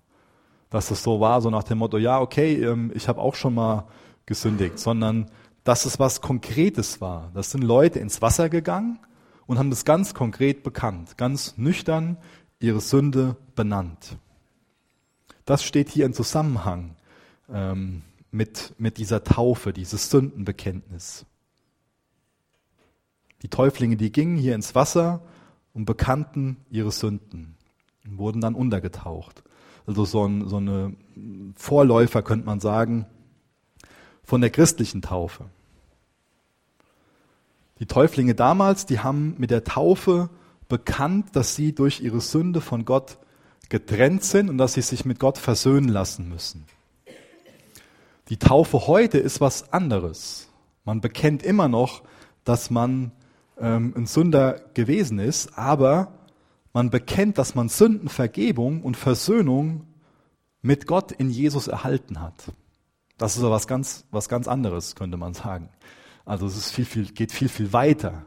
[0.71, 3.55] Dass es so war, so nach dem Motto, ja, okay, ähm, ich habe auch schon
[3.55, 3.89] mal
[4.27, 5.29] gesündigt, sondern
[5.65, 7.33] dass es was Konkretes war.
[7.35, 9.01] Das sind Leute ins Wasser gegangen,
[9.47, 12.17] und haben das ganz konkret bekannt, ganz nüchtern
[12.61, 14.17] ihre Sünde benannt.
[15.45, 16.97] Das steht hier im Zusammenhang
[17.51, 21.27] ähm, mit, mit dieser Taufe, dieses Sündenbekenntnis.
[23.43, 25.21] Die Täuflinge, die gingen hier ins Wasser
[25.75, 27.57] und bekannten ihre Sünden
[28.05, 29.43] und wurden dann untergetaucht.
[29.87, 30.95] Also so, ein, so eine
[31.57, 33.07] Vorläufer, könnte man sagen,
[34.23, 35.47] von der christlichen Taufe.
[37.81, 40.31] Die Täuflinge damals, die haben mit der Taufe
[40.69, 43.19] bekannt, dass sie durch ihre Sünde von Gott
[43.69, 46.65] getrennt sind und dass sie sich mit Gott versöhnen lassen müssen.
[48.29, 50.49] Die Taufe heute ist was anderes.
[50.85, 52.03] Man bekennt immer noch,
[52.45, 53.13] dass man
[53.59, 56.13] ähm, ein Sünder gewesen ist, aber
[56.73, 59.87] man bekennt, dass man Sündenvergebung und Versöhnung
[60.63, 62.53] mit Gott in Jesus erhalten hat.
[63.19, 65.69] Das ist aber was ganz, was ganz anderes, könnte man sagen.
[66.25, 68.25] Also es ist viel, viel, geht viel, viel weiter.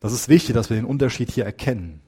[0.00, 2.00] Das ist wichtig, dass wir den Unterschied hier erkennen.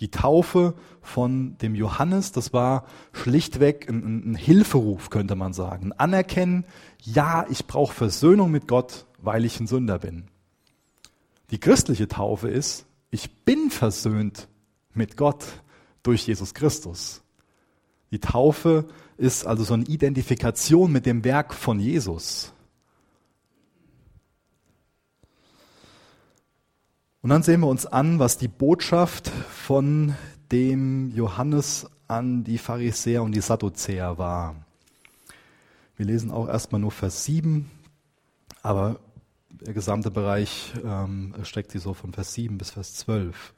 [0.00, 5.92] Die Taufe von dem Johannes, das war schlichtweg ein, ein Hilferuf, könnte man sagen.
[5.92, 6.64] Ein Anerkennen,
[7.02, 10.27] ja, ich brauche Versöhnung mit Gott, weil ich ein Sünder bin.
[11.50, 14.48] Die christliche Taufe ist, ich bin versöhnt
[14.92, 15.44] mit Gott
[16.02, 17.22] durch Jesus Christus.
[18.10, 22.52] Die Taufe ist also so eine Identifikation mit dem Werk von Jesus.
[27.20, 30.14] Und dann sehen wir uns an, was die Botschaft von
[30.52, 34.56] dem Johannes an die Pharisäer und die Sadduzäer war.
[35.96, 37.70] Wir lesen auch erstmal nur Vers 7,
[38.62, 39.00] aber
[39.50, 43.54] der gesamte Bereich ähm, streckt sich so von Vers 7 bis Vers 12.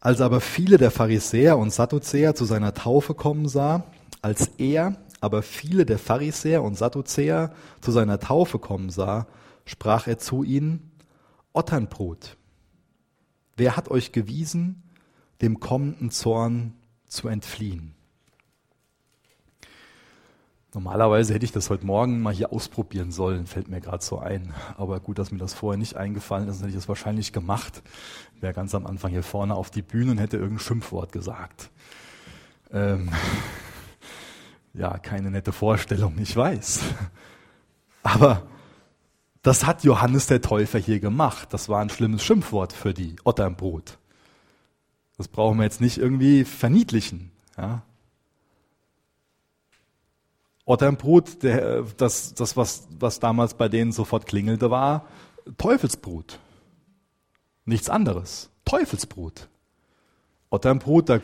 [0.00, 3.84] Als aber viele der Pharisäer und Sadduzäer zu seiner Taufe kommen sah,
[4.22, 9.26] als er aber viele der Pharisäer und Sadduzäer zu seiner Taufe kommen sah,
[9.66, 10.90] sprach er zu ihnen,
[11.52, 12.36] Otternbrot,
[13.56, 14.82] wer hat euch gewiesen,
[15.42, 16.74] dem kommenden Zorn
[17.06, 17.94] zu entfliehen?
[20.72, 24.54] Normalerweise hätte ich das heute Morgen mal hier ausprobieren sollen, fällt mir gerade so ein.
[24.76, 27.82] Aber gut, dass mir das vorher nicht eingefallen ist, hätte ich das wahrscheinlich gemacht.
[28.40, 31.70] Wäre ganz am Anfang hier vorne auf die Bühne und hätte irgendein Schimpfwort gesagt.
[32.72, 33.10] Ähm,
[34.72, 36.82] ja, keine nette Vorstellung, ich weiß.
[38.04, 38.46] Aber
[39.42, 41.52] das hat Johannes der Täufer hier gemacht.
[41.52, 43.98] Das war ein schlimmes Schimpfwort für die Otter im Brot.
[45.16, 47.32] Das brauchen wir jetzt nicht irgendwie verniedlichen.
[47.56, 47.82] Ja.
[50.70, 55.04] Otter im Brot, der, das, das was, was damals bei denen sofort klingelte, war
[55.58, 56.38] Teufelsbrot.
[57.64, 58.50] Nichts anderes.
[58.64, 59.48] Teufelsbrot.
[60.48, 61.18] Otter im Brot, da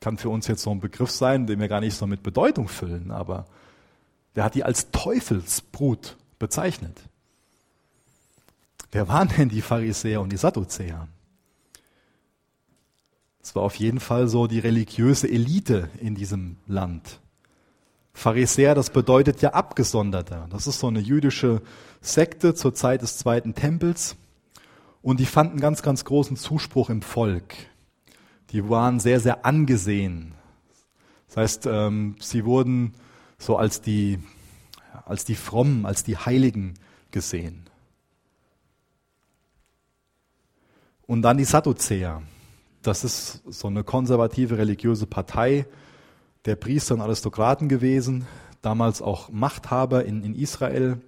[0.00, 2.68] kann für uns jetzt so ein Begriff sein, den wir gar nicht so mit Bedeutung
[2.68, 3.44] füllen, aber
[4.34, 6.98] der hat die als Teufelsbrut bezeichnet.
[8.92, 11.06] Wer waren denn die Pharisäer und die Sadduzäer?
[13.42, 17.20] Es war auf jeden Fall so die religiöse Elite in diesem Land.
[18.14, 20.46] Pharisäer, das bedeutet ja Abgesonderter.
[20.50, 21.60] Das ist so eine jüdische
[22.00, 24.16] Sekte zur Zeit des zweiten Tempels.
[25.02, 27.54] Und die fanden ganz, ganz großen Zuspruch im Volk.
[28.50, 30.32] Die waren sehr, sehr angesehen.
[31.26, 32.94] Das heißt, ähm, sie wurden
[33.36, 34.20] so als die,
[35.04, 36.74] als die Frommen, als die Heiligen
[37.10, 37.68] gesehen.
[41.06, 42.22] Und dann die Sadduzäer.
[42.80, 45.66] Das ist so eine konservative religiöse Partei
[46.44, 48.26] der Priester und Aristokraten gewesen,
[48.62, 51.00] damals auch Machthaber in, in Israel.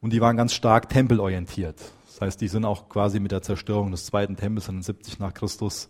[0.00, 1.80] Und die waren ganz stark tempelorientiert.
[2.06, 5.34] Das heißt, die sind auch quasi mit der Zerstörung des zweiten Tempels in 70 nach
[5.34, 5.88] Christus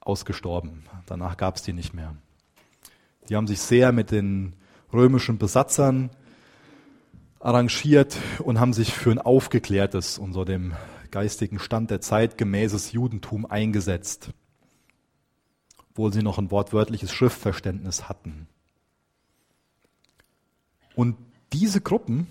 [0.00, 0.84] ausgestorben.
[1.06, 2.14] Danach gab es die nicht mehr.
[3.28, 4.54] Die haben sich sehr mit den
[4.92, 6.10] römischen Besatzern
[7.40, 10.74] arrangiert und haben sich für ein aufgeklärtes, unter dem
[11.10, 14.30] geistigen Stand der Zeit gemäßes Judentum eingesetzt,
[15.98, 18.46] obwohl sie noch ein wortwörtliches Schriftverständnis hatten.
[20.94, 21.16] Und
[21.52, 22.28] diese Gruppen,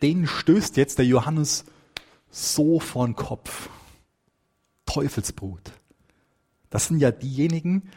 [0.00, 1.66] denen stößt jetzt der Johannes
[2.30, 3.68] so von Kopf.
[4.86, 5.70] Teufelsbrut.
[6.70, 7.90] Das sind ja diejenigen,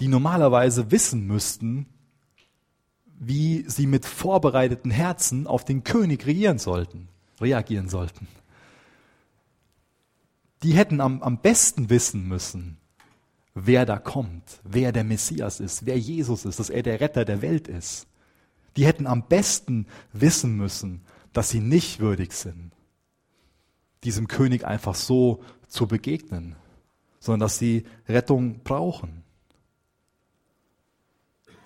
[0.00, 1.84] die normalerweise wissen müssten,
[3.18, 7.08] wie sie mit vorbereiteten Herzen auf den König regieren sollten,
[7.42, 8.26] reagieren sollten
[10.62, 12.78] die hätten am, am besten wissen müssen,
[13.58, 17.40] wer da kommt, wer der Messias ist, wer Jesus ist, dass er der Retter der
[17.40, 18.06] Welt ist.
[18.76, 21.00] Die hätten am besten wissen müssen,
[21.32, 22.72] dass sie nicht würdig sind,
[24.04, 26.54] diesem König einfach so zu begegnen,
[27.18, 29.24] sondern dass sie Rettung brauchen.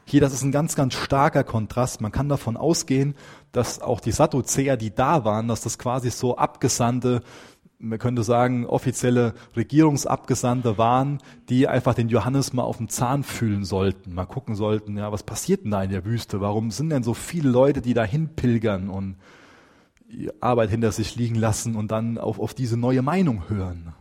[0.04, 2.00] Hier, das ist ein ganz, ganz starker Kontrast.
[2.00, 3.14] Man kann davon ausgehen,
[3.52, 7.22] dass auch die Sadduzäer, die da waren, dass das quasi so Abgesandte
[7.80, 11.18] man könnte sagen, offizielle Regierungsabgesandte waren,
[11.48, 15.22] die einfach den Johannes mal auf dem Zahn fühlen sollten, mal gucken sollten, ja, was
[15.22, 16.40] passiert denn da in der Wüste?
[16.40, 19.16] Warum sind denn so viele Leute, die dahin pilgern und
[20.40, 23.94] Arbeit hinter sich liegen lassen und dann auf, auf diese neue Meinung hören?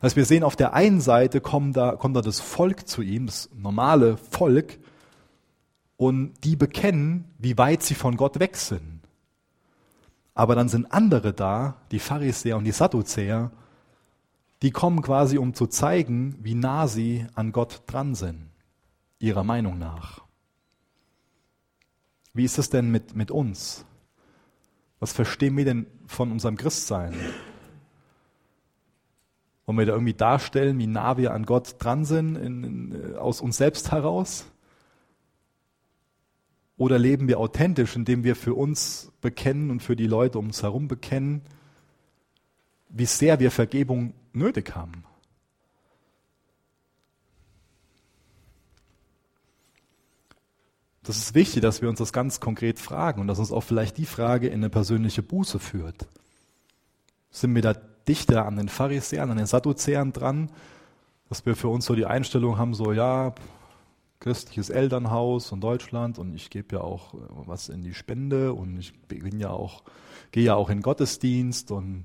[0.00, 3.02] Das heißt, wir sehen auf der einen Seite kommt da, kommt da das Volk zu
[3.02, 4.78] ihm, das normale Volk,
[5.96, 8.99] und die bekennen, wie weit sie von Gott weg sind.
[10.34, 13.50] Aber dann sind andere da, die Pharisäer und die Sadduzäer,
[14.62, 18.50] die kommen quasi, um zu zeigen, wie nah sie an Gott dran sind,
[19.18, 20.22] ihrer Meinung nach.
[22.32, 23.84] Wie ist es denn mit, mit uns?
[25.00, 27.14] Was verstehen wir denn von unserem Christsein?
[29.64, 33.40] Wollen wir da irgendwie darstellen, wie nah wir an Gott dran sind, in, in, aus
[33.40, 34.44] uns selbst heraus?
[36.80, 40.62] Oder leben wir authentisch, indem wir für uns bekennen und für die Leute um uns
[40.62, 41.42] herum bekennen,
[42.88, 45.04] wie sehr wir Vergebung nötig haben?
[51.02, 53.98] Das ist wichtig, dass wir uns das ganz konkret fragen und dass uns auch vielleicht
[53.98, 56.08] die Frage in eine persönliche Buße führt.
[57.30, 57.74] Sind wir da
[58.08, 60.50] dichter an den Pharisäern, an den Sadduzäern dran,
[61.28, 63.34] dass wir für uns so die Einstellung haben, so ja,
[64.20, 68.78] christliches Elternhaus und Deutschland und ich gebe ja auch äh, was in die Spende und
[68.78, 69.82] ich bin ja auch,
[70.30, 72.04] gehe ja auch in Gottesdienst und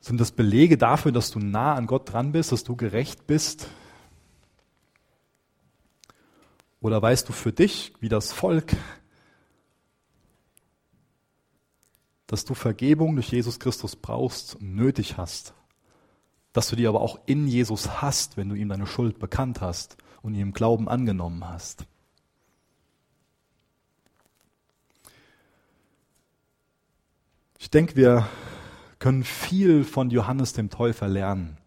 [0.00, 3.68] sind das Belege dafür, dass du nah an Gott dran bist, dass du gerecht bist,
[6.80, 8.76] oder weißt du für dich, wie das Volk,
[12.26, 15.54] dass du Vergebung durch Jesus Christus brauchst und nötig hast?
[16.52, 19.96] Dass du die aber auch in Jesus hast, wenn du ihm deine Schuld bekannt hast
[20.22, 21.86] und ihn im Glauben angenommen hast?
[27.58, 28.28] Ich denke, wir
[28.98, 31.58] können viel von Johannes dem Täufer lernen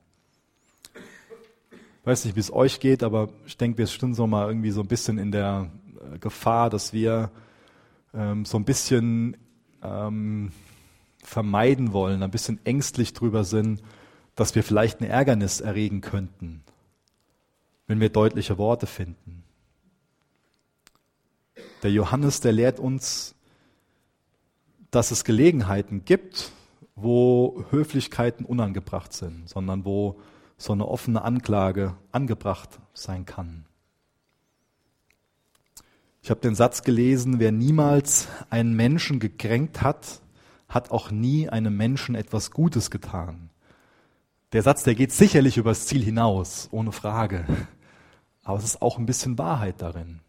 [2.03, 4.81] weiß nicht, wie es euch geht, aber ich denke, wir stehen so mal irgendwie so
[4.81, 5.69] ein bisschen in der
[6.13, 7.31] äh, Gefahr, dass wir
[8.13, 9.37] ähm, so ein bisschen
[9.83, 10.51] ähm,
[11.23, 13.81] vermeiden wollen, ein bisschen ängstlich drüber sind,
[14.35, 16.63] dass wir vielleicht ein Ärgernis erregen könnten,
[17.91, 19.43] wenn wir deutliche Worte finden.
[21.83, 23.35] Der Johannes, der lehrt uns,
[24.91, 26.53] dass es Gelegenheiten gibt,
[26.95, 30.21] wo Höflichkeiten unangebracht sind, sondern wo
[30.55, 33.65] so eine offene Anklage angebracht sein kann.
[36.23, 40.21] Ich habe den Satz gelesen, wer niemals einen Menschen gekränkt hat,
[40.69, 43.49] hat auch nie einem Menschen etwas Gutes getan.
[44.53, 47.45] Der Satz, der geht sicherlich übers Ziel hinaus, ohne Frage.
[48.43, 50.21] Aber es ist auch ein bisschen Wahrheit darin.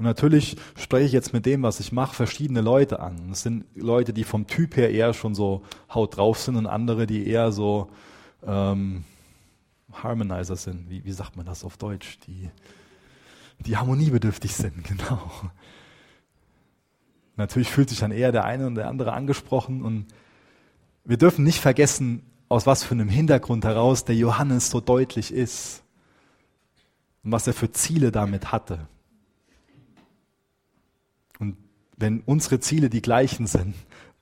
[0.00, 3.30] Und natürlich spreche ich jetzt mit dem, was ich mache, verschiedene Leute an.
[3.32, 5.62] Es sind Leute, die vom Typ her eher schon so
[5.92, 7.90] haut drauf sind und andere, die eher so
[8.46, 9.04] ähm,
[9.92, 10.88] Harmonizer sind.
[10.88, 12.18] Wie, wie sagt man das auf Deutsch?
[12.26, 12.50] Die,
[13.58, 15.30] die harmoniebedürftig sind, genau.
[17.36, 20.06] Natürlich fühlt sich dann eher der eine und der andere angesprochen und
[21.04, 25.84] wir dürfen nicht vergessen, aus was für einem Hintergrund heraus der Johannes so deutlich ist
[27.22, 28.88] und was er für Ziele damit hatte.
[31.38, 31.56] Und
[31.96, 33.74] wenn unsere Ziele die gleichen sind,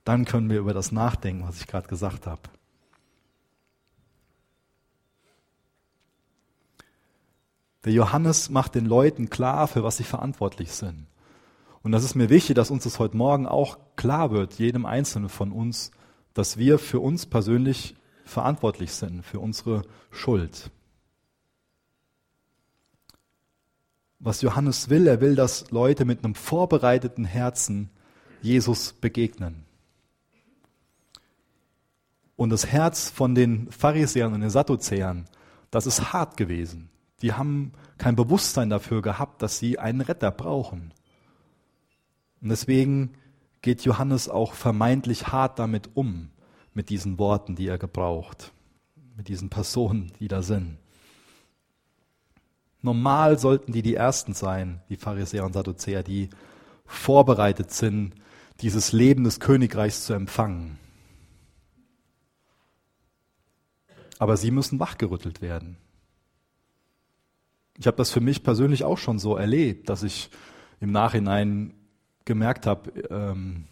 [0.03, 2.43] dann können wir über das nachdenken, was ich gerade gesagt habe.
[7.83, 11.07] Der Johannes macht den Leuten klar, für was sie verantwortlich sind.
[11.81, 15.29] Und das ist mir wichtig, dass uns das heute Morgen auch klar wird, jedem Einzelnen
[15.29, 15.89] von uns,
[16.35, 17.95] dass wir für uns persönlich
[18.29, 20.71] verantwortlich sind, für unsere Schuld.
[24.19, 25.07] was Johannes will.
[25.07, 27.89] Er will, dass Leute mit einem vorbereiteten Herzen
[28.41, 29.65] Jesus begegnen.
[32.35, 35.25] Und das Herz von den Pharisäern und den Sadduzäern,
[35.71, 36.89] das ist hart gewesen.
[37.21, 40.93] Die haben kein Bewusstsein dafür gehabt, dass sie einen Retter brauchen.
[42.41, 43.11] Und deswegen
[43.61, 46.29] geht Johannes auch vermeintlich hart damit um,
[46.73, 48.51] mit diesen Worten, die er gebraucht,
[49.15, 50.77] mit diesen Personen, die da sind.
[52.81, 56.29] Normal sollten die die Ersten sein, die Pharisäer und Sadduzäer, die
[56.85, 58.15] vorbereitet sind,
[58.61, 60.77] dieses Leben des Königreichs zu empfangen.
[64.17, 65.77] Aber sie müssen wachgerüttelt werden.
[67.77, 70.29] Ich habe das für mich persönlich auch schon so erlebt, dass ich
[70.81, 71.73] im Nachhinein
[72.25, 73.65] gemerkt habe, ähm,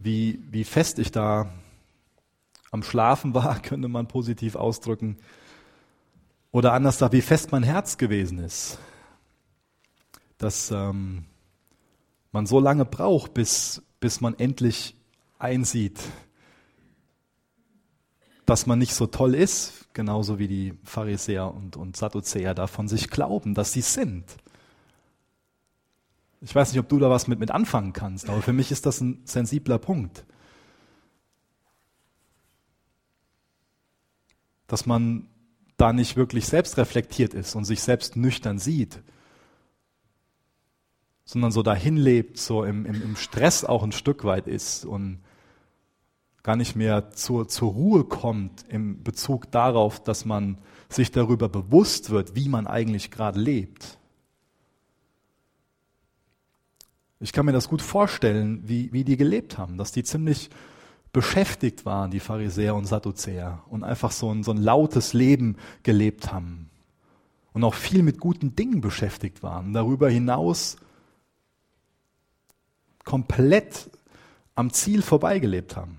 [0.00, 1.52] wie, wie fest ich da
[2.70, 5.18] am Schlafen war, könnte man positiv ausdrücken,
[6.52, 8.78] oder anders da, wie fest mein Herz gewesen ist.
[10.36, 11.26] Dass ähm,
[12.32, 14.96] man so lange braucht, bis, bis man endlich
[15.38, 16.00] einsieht,
[18.46, 22.88] dass man nicht so toll ist, genauso wie die Pharisäer und, und Sadduzäer da von
[22.88, 24.24] sich glauben, dass sie sind.
[26.40, 28.86] Ich weiß nicht, ob du da was mit, mit anfangen kannst, aber für mich ist
[28.86, 30.24] das ein sensibler Punkt.
[34.66, 35.28] Dass man
[35.76, 39.02] da nicht wirklich selbst reflektiert ist und sich selbst nüchtern sieht
[41.30, 45.20] sondern so dahin lebt, so im, im, im Stress auch ein Stück weit ist und
[46.42, 52.10] gar nicht mehr zur, zur Ruhe kommt im Bezug darauf, dass man sich darüber bewusst
[52.10, 53.99] wird, wie man eigentlich gerade lebt.
[57.22, 60.48] Ich kann mir das gut vorstellen, wie, wie die gelebt haben, dass die ziemlich
[61.12, 66.32] beschäftigt waren, die Pharisäer und Sadduzäer, und einfach so ein, so ein lautes Leben gelebt
[66.32, 66.70] haben.
[67.52, 69.74] Und auch viel mit guten Dingen beschäftigt waren.
[69.74, 70.76] Darüber hinaus
[73.04, 73.90] komplett
[74.54, 75.98] am Ziel vorbeigelebt haben.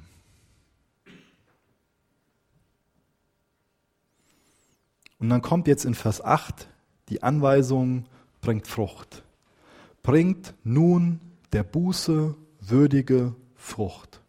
[5.20, 6.68] Und dann kommt jetzt in Vers 8
[7.10, 8.06] die Anweisung,
[8.40, 9.24] bringt Frucht.
[10.04, 11.20] Bringt nun
[11.54, 14.22] der Buße würdige Frucht.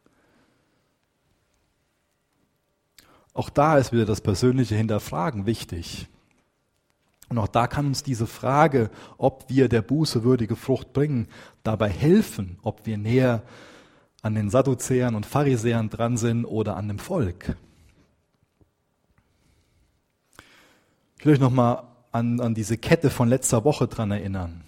[3.34, 6.08] Auch da ist wieder das persönliche Hinterfragen wichtig.
[7.28, 11.28] Und auch da kann uns diese Frage, ob wir der Buße würdige Frucht bringen,
[11.62, 13.42] dabei helfen, ob wir näher
[14.20, 17.56] an den Sadduzäern und Pharisäern dran sind oder an dem Volk.
[21.18, 24.64] Ich will euch nochmal an, an diese Kette von letzter Woche dran erinnern.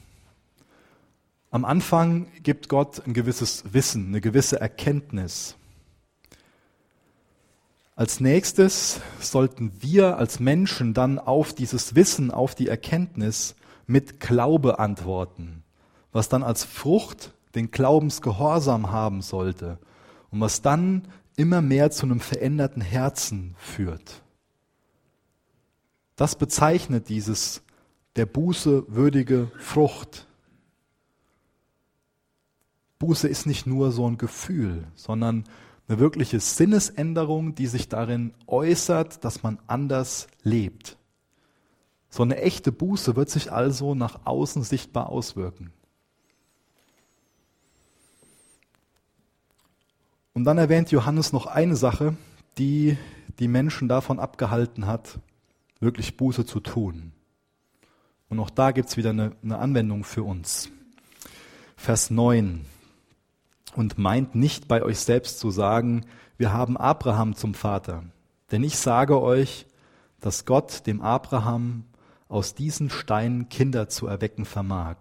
[1.54, 5.54] Am Anfang gibt Gott ein gewisses Wissen, eine gewisse Erkenntnis.
[7.94, 13.54] Als nächstes sollten wir als Menschen dann auf dieses Wissen, auf die Erkenntnis
[13.86, 15.62] mit Glaube antworten,
[16.10, 19.78] was dann als Frucht den Glaubensgehorsam haben sollte
[20.32, 24.22] und was dann immer mehr zu einem veränderten Herzen führt.
[26.16, 27.62] Das bezeichnet dieses
[28.16, 30.26] der Buße würdige Frucht.
[33.04, 35.44] Buße ist nicht nur so ein Gefühl, sondern
[35.86, 40.96] eine wirkliche Sinnesänderung, die sich darin äußert, dass man anders lebt.
[42.08, 45.70] So eine echte Buße wird sich also nach außen sichtbar auswirken.
[50.32, 52.16] Und dann erwähnt Johannes noch eine Sache,
[52.56, 52.96] die
[53.38, 55.18] die Menschen davon abgehalten hat,
[55.78, 57.12] wirklich Buße zu tun.
[58.30, 60.70] Und auch da gibt es wieder eine, eine Anwendung für uns.
[61.76, 62.64] Vers 9.
[63.74, 66.06] Und meint nicht bei euch selbst zu sagen,
[66.36, 68.04] wir haben Abraham zum Vater.
[68.50, 69.66] Denn ich sage euch,
[70.20, 71.84] dass Gott dem Abraham
[72.28, 74.96] aus diesen Steinen Kinder zu erwecken vermag.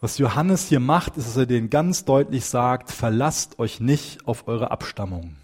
[0.00, 4.48] Was Johannes hier macht, ist, dass er denen ganz deutlich sagt, verlasst euch nicht auf
[4.48, 5.36] eure Abstammung.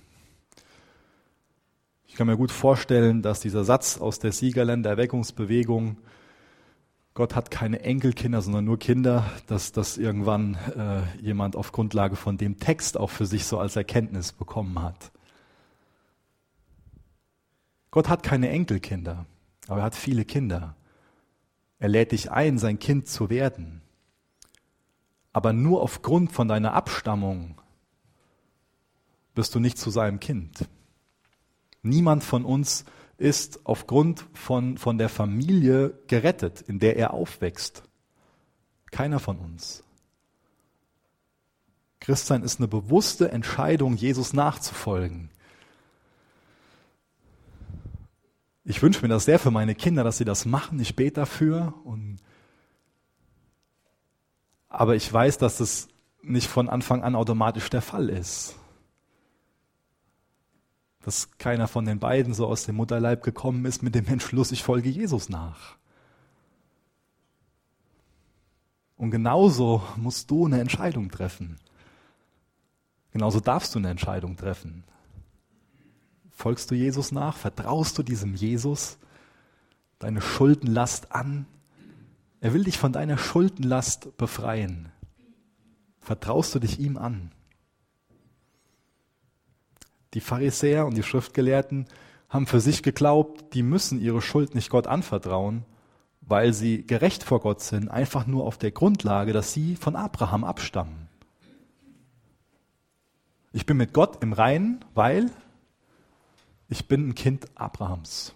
[2.06, 5.96] Ich kann mir gut vorstellen, dass dieser Satz aus der Siegerländer Erweckungsbewegung,
[7.20, 12.38] Gott hat keine Enkelkinder, sondern nur Kinder, dass das irgendwann äh, jemand auf Grundlage von
[12.38, 15.12] dem Text auch für sich so als Erkenntnis bekommen hat.
[17.90, 19.26] Gott hat keine Enkelkinder,
[19.68, 20.76] aber er hat viele Kinder.
[21.78, 23.82] Er lädt dich ein, sein Kind zu werden.
[25.34, 27.60] Aber nur aufgrund von deiner Abstammung
[29.34, 30.66] bist du nicht zu seinem Kind.
[31.82, 32.86] Niemand von uns
[33.20, 37.82] ist aufgrund von, von der Familie gerettet, in der er aufwächst.
[38.90, 39.84] Keiner von uns.
[42.00, 45.30] Christsein ist eine bewusste Entscheidung, Jesus nachzufolgen.
[48.64, 50.80] Ich wünsche mir das sehr für meine Kinder, dass sie das machen.
[50.80, 51.74] Ich bete dafür.
[51.84, 52.20] Und
[54.70, 55.88] aber ich weiß, dass das
[56.22, 58.59] nicht von Anfang an automatisch der Fall ist
[61.02, 64.62] dass keiner von den beiden so aus dem Mutterleib gekommen ist mit dem Entschluss, ich
[64.62, 65.76] folge Jesus nach.
[68.96, 71.56] Und genauso musst du eine Entscheidung treffen.
[73.12, 74.84] Genauso darfst du eine Entscheidung treffen.
[76.30, 77.36] Folgst du Jesus nach?
[77.36, 78.98] Vertraust du diesem Jesus
[79.98, 81.46] deine Schuldenlast an?
[82.40, 84.90] Er will dich von deiner Schuldenlast befreien.
[86.00, 87.32] Vertraust du dich ihm an?
[90.14, 91.86] Die Pharisäer und die Schriftgelehrten
[92.28, 95.64] haben für sich geglaubt, die müssen ihre Schuld nicht Gott anvertrauen,
[96.20, 100.44] weil sie gerecht vor Gott sind, einfach nur auf der Grundlage, dass sie von Abraham
[100.44, 101.08] abstammen.
[103.52, 105.30] Ich bin mit Gott im Reinen, weil
[106.68, 108.32] ich bin ein Kind Abrahams.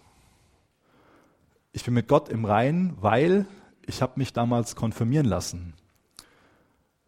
[1.71, 3.45] Ich bin mit Gott im Reinen, weil
[3.85, 5.73] ich habe mich damals konfirmieren lassen.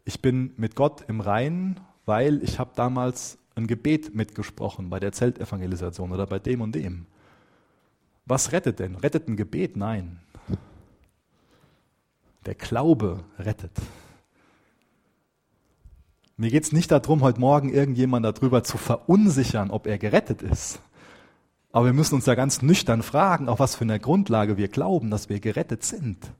[0.05, 5.11] Ich bin mit Gott im Reinen, weil ich habe damals ein Gebet mitgesprochen bei der
[5.11, 7.05] Zeltevangelisation oder bei dem und dem.
[8.25, 8.95] Was rettet denn?
[8.95, 9.75] Rettet ein Gebet?
[9.77, 10.19] Nein.
[12.45, 13.71] Der Glaube rettet.
[16.37, 20.79] Mir geht es nicht darum, heute Morgen irgendjemand darüber zu verunsichern, ob er gerettet ist.
[21.71, 25.09] Aber wir müssen uns ja ganz nüchtern fragen, auf was für einer Grundlage wir glauben,
[25.09, 26.31] dass wir gerettet sind.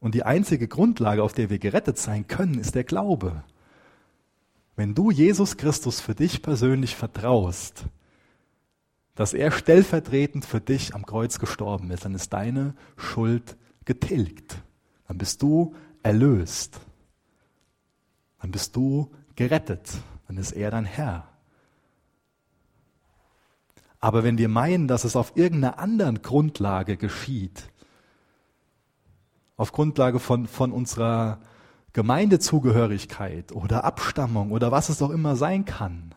[0.00, 3.44] Und die einzige Grundlage, auf der wir gerettet sein können, ist der Glaube.
[4.76, 7.86] Wenn du Jesus Christus für dich persönlich vertraust,
[9.14, 13.56] dass er stellvertretend für dich am Kreuz gestorben ist, dann ist deine Schuld
[13.86, 14.62] getilgt.
[15.08, 16.78] Dann bist du erlöst.
[18.42, 19.90] Dann bist du gerettet.
[20.28, 21.26] Dann ist er dein Herr.
[23.98, 27.70] Aber wenn wir meinen, dass es auf irgendeiner anderen Grundlage geschieht,
[29.56, 31.40] auf Grundlage von, von unserer
[31.96, 36.14] Gemeindezugehörigkeit oder Abstammung oder was es auch immer sein kann,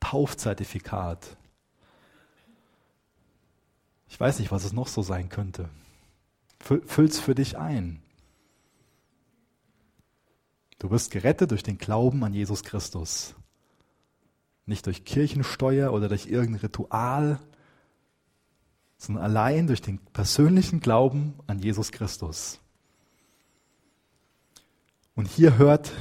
[0.00, 1.36] Taufzertifikat.
[4.08, 5.68] Ich weiß nicht, was es noch so sein könnte.
[6.58, 8.00] Füll's für dich ein.
[10.78, 13.34] Du wirst gerettet durch den Glauben an Jesus Christus.
[14.64, 17.40] Nicht durch Kirchensteuer oder durch irgendein Ritual,
[18.96, 22.58] sondern allein durch den persönlichen Glauben an Jesus Christus.
[25.14, 25.92] Und hier hört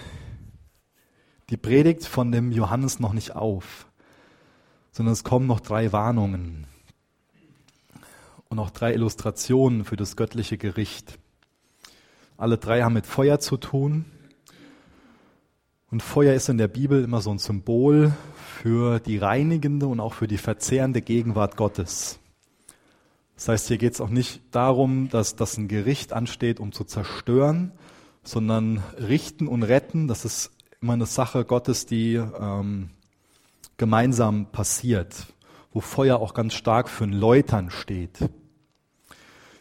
[1.49, 3.87] die Predigt von dem Johannes noch nicht auf,
[4.91, 6.65] sondern es kommen noch drei Warnungen
[8.47, 11.19] und noch drei Illustrationen für das göttliche Gericht.
[12.37, 14.05] Alle drei haben mit Feuer zu tun.
[15.91, 18.13] Und Feuer ist in der Bibel immer so ein Symbol
[18.61, 22.17] für die reinigende und auch für die verzehrende Gegenwart Gottes.
[23.35, 26.85] Das heißt, hier geht es auch nicht darum, dass, dass ein Gericht ansteht, um zu
[26.85, 27.73] zerstören,
[28.23, 30.51] sondern richten und retten, das ist
[30.81, 32.89] immer eine Sache Gottes, die ähm,
[33.77, 35.27] gemeinsam passiert,
[35.73, 38.17] wo Feuer auch ganz stark für ein Läutern steht.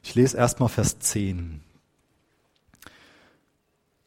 [0.02, 1.60] Ich lese erstmal Vers 10.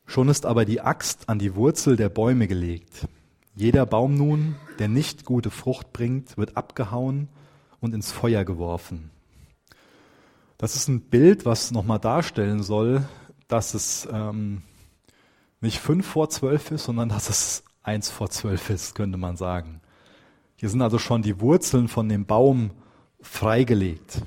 [0.05, 3.07] Schon ist aber die Axt an die Wurzel der Bäume gelegt.
[3.55, 7.29] Jeder Baum nun, der nicht gute Frucht bringt, wird abgehauen
[7.79, 9.11] und ins Feuer geworfen.
[10.57, 13.07] Das ist ein Bild, was nochmal darstellen soll,
[13.47, 14.61] dass es ähm,
[15.61, 19.81] nicht fünf vor zwölf ist, sondern dass es eins vor zwölf ist, könnte man sagen.
[20.55, 22.71] Hier sind also schon die Wurzeln von dem Baum
[23.21, 24.21] freigelegt.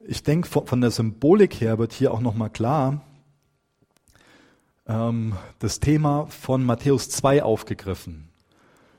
[0.00, 3.02] Ich denke, von der Symbolik her wird hier auch nochmal klar,
[4.86, 8.28] ähm, das Thema von Matthäus 2 aufgegriffen.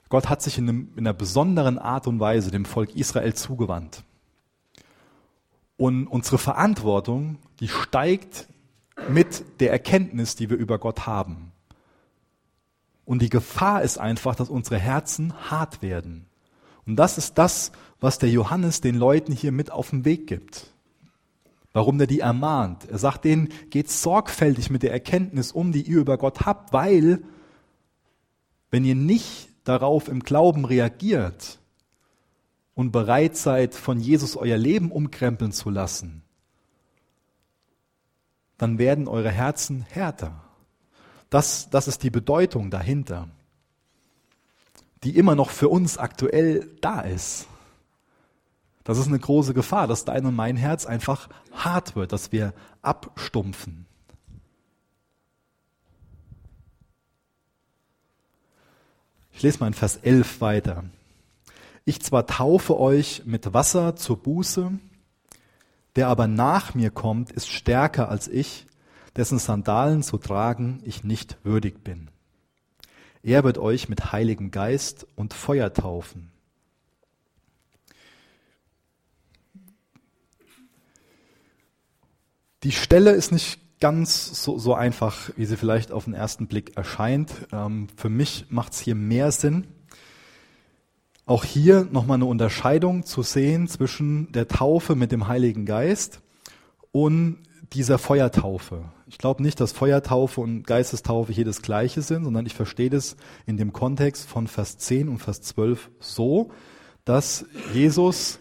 [0.10, 4.04] Gott hat sich in, einem, in einer besonderen Art und Weise dem Volk Israel zugewandt.
[5.78, 8.48] Und unsere Verantwortung, die steigt
[9.10, 11.52] mit der Erkenntnis, die wir über Gott haben.
[13.06, 16.28] Und die Gefahr ist einfach, dass unsere Herzen hart werden.
[16.86, 20.74] Und das ist das, was der Johannes den Leuten hier mit auf den Weg gibt
[21.74, 22.86] warum er die ermahnt.
[22.90, 27.24] Er sagt denen, geht sorgfältig mit der Erkenntnis um, die ihr über Gott habt, weil
[28.70, 31.60] wenn ihr nicht darauf im Glauben reagiert
[32.76, 36.24] und bereit seid, von Jesus euer Leben umkrempeln zu lassen,
[38.58, 40.42] dann werden eure Herzen härter.
[41.30, 43.28] Das, das ist die Bedeutung dahinter,
[45.04, 47.48] die immer noch für uns aktuell da ist.
[48.84, 52.54] Das ist eine große Gefahr, dass dein und mein Herz einfach hart wird, dass wir
[52.82, 53.86] abstumpfen.
[59.32, 60.84] Ich lese mal in Vers 11 weiter.
[61.86, 64.72] Ich zwar taufe euch mit Wasser zur Buße,
[65.96, 68.66] der aber nach mir kommt, ist stärker als ich,
[69.16, 72.10] dessen Sandalen zu tragen ich nicht würdig bin.
[73.22, 76.32] Er wird euch mit Heiligem Geist und Feuer taufen.
[82.64, 86.78] Die Stelle ist nicht ganz so, so einfach, wie sie vielleicht auf den ersten Blick
[86.78, 87.32] erscheint.
[87.52, 89.68] Ähm, für mich macht es hier mehr Sinn.
[91.26, 96.22] Auch hier nochmal eine Unterscheidung zu sehen zwischen der Taufe mit dem Heiligen Geist
[96.92, 97.38] und
[97.72, 98.84] dieser Feuertaufe.
[99.08, 103.16] Ich glaube nicht, dass Feuertaufe und Geistestaufe hier das gleiche sind, sondern ich verstehe das
[103.46, 106.52] in dem Kontext von Vers 10 und Vers 12 so,
[107.06, 108.40] dass Jesus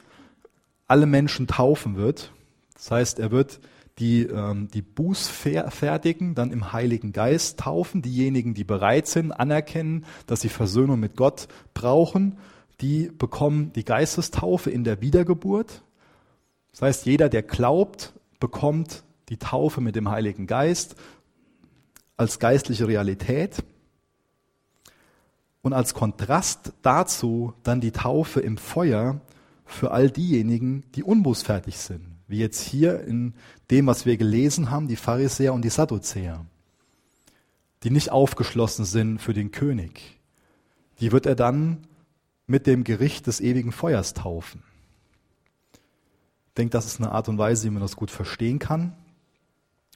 [0.89, 2.33] alle Menschen taufen wird.
[2.75, 3.61] Das heißt, er wird
[4.01, 10.41] die, ähm, die Bußfertigen dann im Heiligen Geist taufen, diejenigen, die bereit sind, anerkennen, dass
[10.41, 12.39] sie Versöhnung mit Gott brauchen,
[12.83, 15.83] die bekommen die Geistestaufe in der Wiedergeburt.
[16.73, 20.97] Das heißt, jeder, der glaubt, bekommt die Taufe mit dem Heiligen Geist
[22.17, 23.63] als geistliche Realität.
[25.63, 29.21] Und als Kontrast dazu dann die Taufe im Feuer
[29.65, 33.35] für all diejenigen, die unbußfertig sind wie jetzt hier in
[33.71, 36.45] dem, was wir gelesen haben, die Pharisäer und die Sadduzäer,
[37.83, 40.19] die nicht aufgeschlossen sind für den König.
[41.01, 41.87] Die wird er dann
[42.53, 44.63] mit dem Gericht des ewigen Feuers taufen.
[46.49, 48.95] Ich denke, das ist eine Art und Weise, wie man das gut verstehen kann.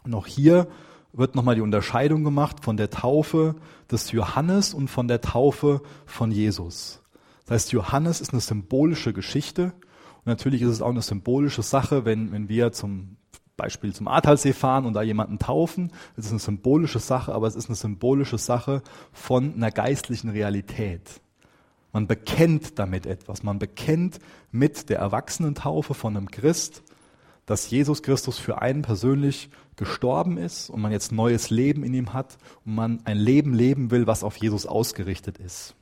[0.04, 0.66] Und auch hier
[1.12, 3.56] wird nochmal die Unterscheidung gemacht von der Taufe
[3.90, 7.02] des Johannes und von der Taufe von Jesus.
[7.44, 9.74] Das heißt, Johannes ist eine symbolische Geschichte
[10.24, 13.18] und natürlich ist es auch eine symbolische Sache, wenn, wenn wir zum
[13.58, 15.92] Beispiel zum Ahrtalsee fahren und da jemanden taufen.
[16.16, 18.82] Es ist eine symbolische Sache, aber es ist eine symbolische Sache
[19.12, 21.20] von einer geistlichen Realität.
[21.96, 23.42] Man bekennt damit etwas.
[23.42, 24.18] Man bekennt
[24.52, 26.82] mit der Erwachsenentaufe von einem Christ,
[27.46, 32.12] dass Jesus Christus für einen persönlich gestorben ist und man jetzt neues Leben in ihm
[32.12, 32.36] hat
[32.66, 35.74] und man ein Leben leben will, was auf Jesus ausgerichtet ist.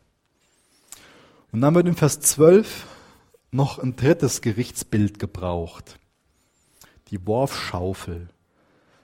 [1.51, 2.87] Und dann wird in Vers 12
[3.51, 5.99] noch ein drittes Gerichtsbild gebraucht.
[7.09, 8.29] Die Worfschaufel.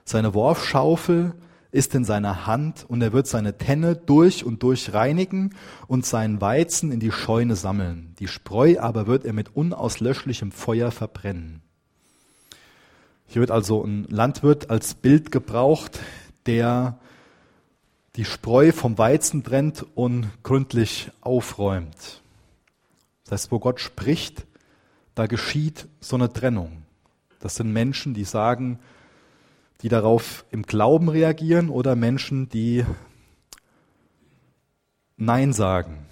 [0.05, 1.33] Seine Worfschaufel
[1.71, 5.55] ist in seiner Hand und er wird seine Tenne durch und durch reinigen
[5.87, 8.13] und seinen Weizen in die Scheune sammeln.
[8.19, 11.61] Die Spreu aber wird er mit unauslöschlichem Feuer verbrennen.
[13.25, 15.99] Hier wird also ein Landwirt als Bild gebraucht,
[16.45, 16.99] der
[18.17, 22.21] die Spreu vom Weizen trennt und gründlich aufräumt.
[23.23, 24.45] Das heißt, wo Gott spricht,
[25.15, 26.83] da geschieht so eine Trennung.
[27.39, 28.79] Das sind Menschen, die sagen,
[29.81, 32.85] die darauf im Glauben reagieren oder Menschen, die
[35.17, 36.05] Nein sagen.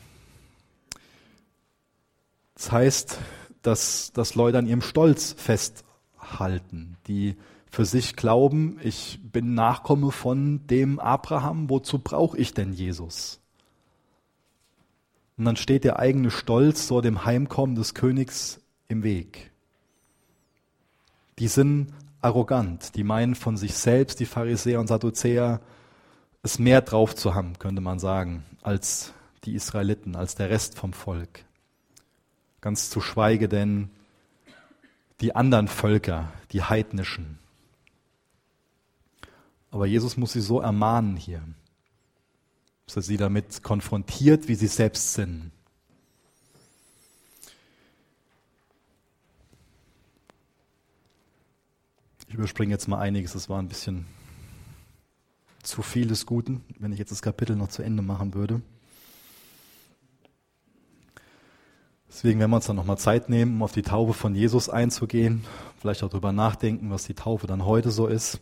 [2.55, 3.17] Das heißt,
[3.61, 7.35] dass, dass Leute an ihrem Stolz festhalten, die
[7.71, 13.39] für sich glauben, ich bin Nachkomme von dem Abraham, wozu brauche ich denn Jesus?
[15.37, 18.59] Und dann steht der eigene Stolz vor dem Heimkommen des Königs
[18.89, 19.51] im Weg.
[21.37, 25.61] Die sind arrogant, die meinen von sich selbst, die Pharisäer und Sadduzäer,
[26.43, 29.13] es mehr drauf zu haben, könnte man sagen, als
[29.43, 31.45] die Israeliten, als der Rest vom Volk.
[32.61, 33.89] Ganz zu schweige denn
[35.21, 37.39] die anderen Völker, die heidnischen.
[39.71, 41.41] Aber Jesus muss sie so ermahnen hier,
[42.85, 45.51] dass er sie damit konfrontiert, wie sie selbst sind.
[52.29, 54.05] Ich überspringe jetzt mal einiges, das war ein bisschen
[55.63, 58.61] zu viel des Guten, wenn ich jetzt das Kapitel noch zu Ende machen würde.
[62.07, 65.43] Deswegen werden wir uns dann nochmal Zeit nehmen, um auf die Taufe von Jesus einzugehen,
[65.79, 68.39] vielleicht auch darüber nachdenken, was die Taufe dann heute so ist.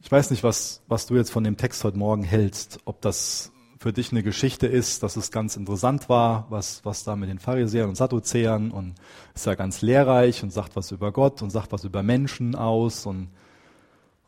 [0.00, 3.52] Ich weiß nicht, was, was du jetzt von dem Text heute Morgen hältst, ob das
[3.82, 7.40] für dich eine Geschichte ist, dass es ganz interessant war, was, was da mit den
[7.40, 8.94] Pharisäern und Sadduzäern und
[9.34, 13.06] ist ja ganz lehrreich und sagt was über Gott und sagt was über Menschen aus
[13.06, 13.28] und,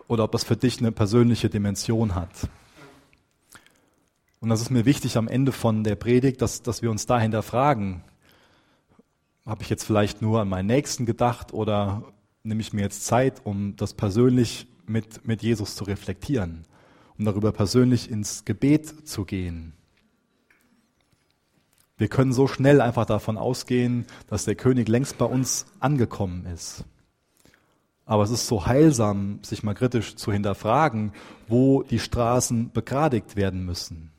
[0.08, 2.48] oder ob das für dich eine persönliche Dimension hat.
[4.40, 7.44] Und das ist mir wichtig am Ende von der Predigt, dass, dass wir uns dahinter
[7.44, 8.02] fragen,
[9.46, 12.02] habe ich jetzt vielleicht nur an meinen Nächsten gedacht oder
[12.42, 16.66] nehme ich mir jetzt Zeit, um das persönlich mit, mit Jesus zu reflektieren?
[17.18, 19.72] Um darüber persönlich ins Gebet zu gehen.
[21.96, 26.84] Wir können so schnell einfach davon ausgehen, dass der König längst bei uns angekommen ist.
[28.04, 31.12] Aber es ist so heilsam, sich mal kritisch zu hinterfragen,
[31.46, 34.10] wo die Straßen begradigt werden müssen.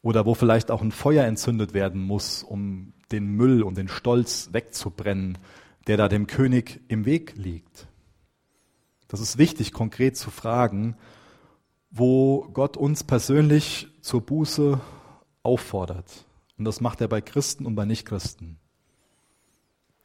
[0.00, 4.48] Oder wo vielleicht auch ein Feuer entzündet werden muss, um den Müll und den Stolz
[4.52, 5.38] wegzubrennen,
[5.86, 7.88] der da dem König im Weg liegt.
[9.06, 10.96] Das ist wichtig, konkret zu fragen,
[11.90, 14.80] wo Gott uns persönlich zur Buße
[15.42, 16.24] auffordert.
[16.58, 18.58] Und das macht er bei Christen und bei Nichtchristen.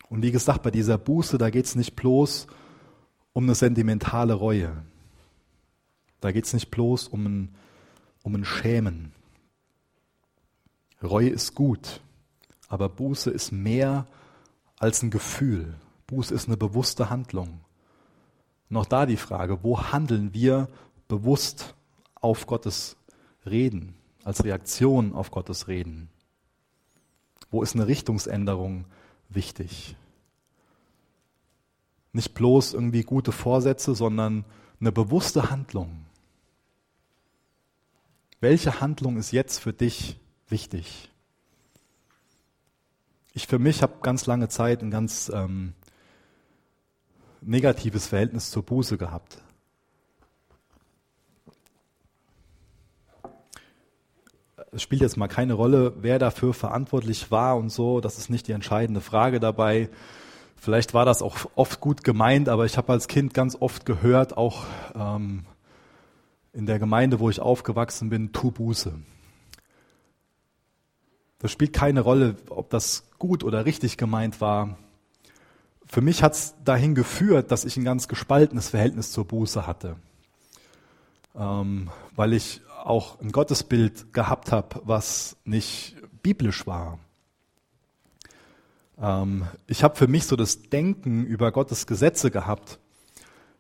[0.09, 2.47] Und wie gesagt, bei dieser Buße, da geht es nicht bloß
[3.34, 4.84] um eine sentimentale Reue.
[6.21, 7.55] Da geht es nicht bloß um ein,
[8.21, 9.11] um ein Schämen.
[11.01, 11.99] Reue ist gut,
[12.69, 14.07] aber Buße ist mehr
[14.77, 15.75] als ein Gefühl.
[16.07, 17.59] Buße ist eine bewusste Handlung.
[18.73, 20.67] Auch da die Frage, wo handeln wir
[21.14, 21.76] bewusst
[22.16, 22.97] auf Gottes
[23.45, 23.93] Reden,
[24.24, 26.09] als Reaktion auf Gottes Reden?
[27.51, 28.86] Wo ist eine Richtungsänderung
[29.30, 29.95] wichtig?
[32.14, 34.43] Nicht bloß irgendwie gute Vorsätze, sondern
[34.80, 36.07] eine bewusste Handlung.
[38.39, 41.11] Welche Handlung ist jetzt für dich wichtig?
[43.34, 45.74] Ich für mich habe ganz lange Zeit ein ganz ähm,
[47.41, 49.43] negatives Verhältnis zur Buße gehabt.
[54.74, 58.01] Es spielt jetzt mal keine Rolle, wer dafür verantwortlich war und so.
[58.01, 59.89] Das ist nicht die entscheidende Frage dabei.
[60.55, 64.38] Vielleicht war das auch oft gut gemeint, aber ich habe als Kind ganz oft gehört,
[64.38, 64.65] auch
[64.95, 65.45] ähm,
[66.53, 68.93] in der Gemeinde, wo ich aufgewachsen bin, tu Buße.
[71.39, 74.78] Das spielt keine Rolle, ob das gut oder richtig gemeint war.
[75.86, 79.97] Für mich hat es dahin geführt, dass ich ein ganz gespaltenes Verhältnis zur Buße hatte,
[81.36, 86.99] ähm, weil ich auch ein Gottesbild gehabt habe, was nicht biblisch war.
[89.01, 92.79] Ähm, ich habe für mich so das Denken über Gottes Gesetze gehabt,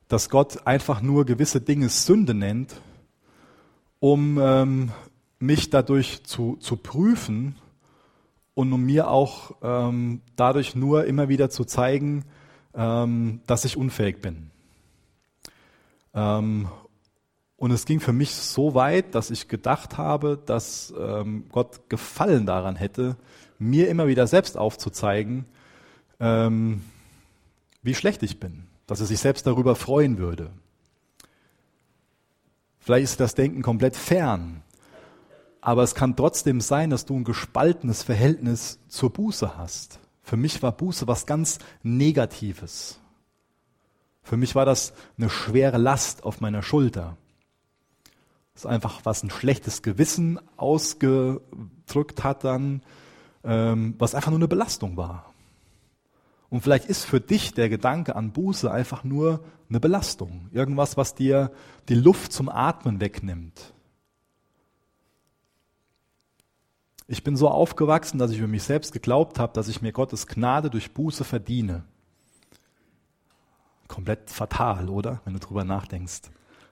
[0.07, 2.75] dass Gott einfach nur gewisse Dinge Sünde nennt,
[3.99, 4.91] um ähm,
[5.39, 7.55] mich dadurch zu, zu prüfen
[8.53, 12.25] und um mir auch ähm, dadurch nur immer wieder zu zeigen,
[12.75, 14.51] ähm, dass ich unfähig bin.
[17.63, 22.45] Und es ging für mich so weit, dass ich gedacht habe, dass ähm, Gott Gefallen
[22.45, 23.15] daran hätte,
[23.57, 25.45] mir immer wieder selbst aufzuzeigen,
[26.19, 26.83] ähm,
[27.81, 30.49] wie schlecht ich bin, dass er sich selbst darüber freuen würde.
[32.79, 34.61] Vielleicht ist das Denken komplett fern,
[35.61, 40.01] aber es kann trotzdem sein, dass du ein gespaltenes Verhältnis zur Buße hast.
[40.21, 42.99] Für mich war Buße was ganz Negatives.
[44.21, 47.15] Für mich war das eine schwere Last auf meiner Schulter.
[48.55, 52.83] Ist einfach, was ein schlechtes Gewissen ausgedrückt hat dann,
[53.43, 55.33] ähm, was einfach nur eine Belastung war.
[56.49, 60.49] Und vielleicht ist für dich der Gedanke an Buße einfach nur eine Belastung.
[60.51, 61.51] Irgendwas, was dir
[61.89, 63.73] die Luft zum Atmen wegnimmt.
[67.07, 70.27] Ich bin so aufgewachsen, dass ich für mich selbst geglaubt habe, dass ich mir Gottes
[70.27, 71.85] Gnade durch Buße verdiene.
[73.87, 75.21] Komplett fatal, oder?
[75.25, 76.21] Wenn du drüber nachdenkst.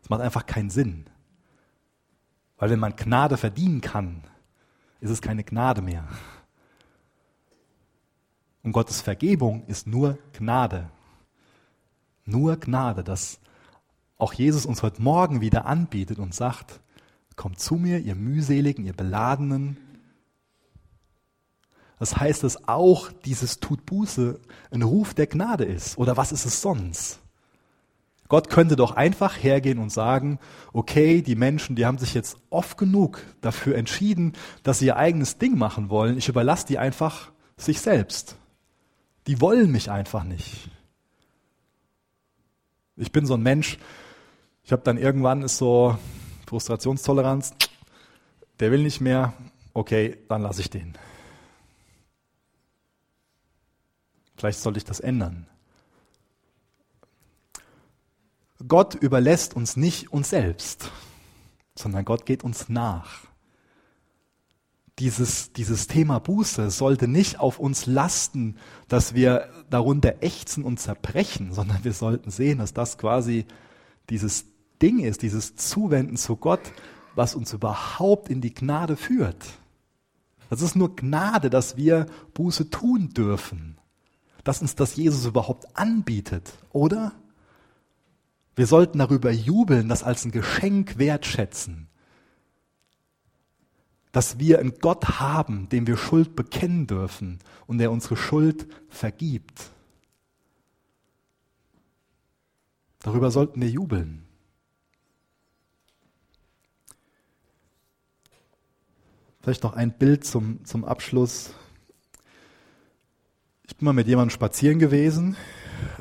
[0.02, 1.06] Das macht einfach keinen Sinn.
[2.62, 4.22] Weil wenn man Gnade verdienen kann,
[5.00, 6.08] ist es keine Gnade mehr.
[8.62, 10.92] Und Gottes Vergebung ist nur Gnade.
[12.24, 13.40] Nur Gnade, dass
[14.20, 16.82] auch Jesus uns heute Morgen wieder anbietet und sagt,
[17.36, 19.78] kommt zu mir, ihr mühseligen, ihr beladenen,
[21.98, 24.40] das heißt, dass auch dieses Tut Buße
[24.70, 25.98] ein Ruf der Gnade ist.
[25.98, 27.21] Oder was ist es sonst?
[28.32, 30.40] Gott könnte doch einfach hergehen und sagen,
[30.72, 34.32] okay, die Menschen, die haben sich jetzt oft genug dafür entschieden,
[34.64, 36.18] dass sie ihr eigenes Ding machen wollen.
[36.18, 38.38] Ich überlasse die einfach sich selbst.
[39.28, 40.70] Die wollen mich einfach nicht.
[42.96, 43.78] Ich bin so ein Mensch,
[44.64, 45.98] ich habe dann irgendwann ist so
[46.48, 47.54] Frustrationstoleranz,
[48.62, 49.34] der will nicht mehr,
[49.74, 50.98] okay, dann lasse ich den.
[54.38, 55.48] Vielleicht sollte ich das ändern.
[58.68, 60.92] Gott überlässt uns nicht uns selbst,
[61.76, 63.26] sondern Gott geht uns nach.
[65.00, 68.58] Dieses, dieses Thema Buße sollte nicht auf uns lasten,
[68.88, 73.46] dass wir darunter ächzen und zerbrechen, sondern wir sollten sehen, dass das quasi
[74.10, 74.46] dieses
[74.82, 76.74] Ding ist, dieses Zuwenden zu Gott,
[77.16, 79.44] was uns überhaupt in die Gnade führt.
[80.50, 83.78] Das ist nur Gnade, dass wir Buße tun dürfen
[84.44, 87.14] dass uns das Jesus überhaupt anbietet, oder?
[88.56, 91.88] Wir sollten darüber jubeln, das als ein Geschenk wertschätzen,
[94.12, 99.72] dass wir einen Gott haben, dem wir Schuld bekennen dürfen und der unsere Schuld vergibt.
[103.00, 104.26] Darüber sollten wir jubeln.
[109.42, 111.56] Vielleicht noch ein Bild zum, zum Abschluss.
[113.64, 115.36] Ich bin mal mit jemandem spazieren gewesen,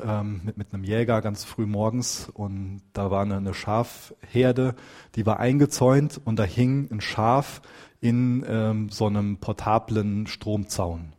[0.05, 4.75] ähm, mit, mit einem Jäger ganz früh morgens und da war eine, eine Schafherde,
[5.15, 7.61] die war eingezäunt und da hing ein Schaf
[7.99, 11.13] in ähm, so einem portablen Stromzaun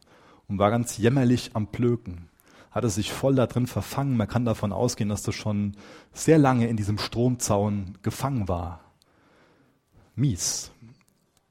[0.49, 2.29] und war ganz jämmerlich am Plöken.
[2.71, 4.17] Hatte sich voll da drin verfangen.
[4.17, 5.77] Man kann davon ausgehen, dass das schon
[6.13, 8.81] sehr lange in diesem Stromzaun gefangen war.
[10.15, 10.73] Mies.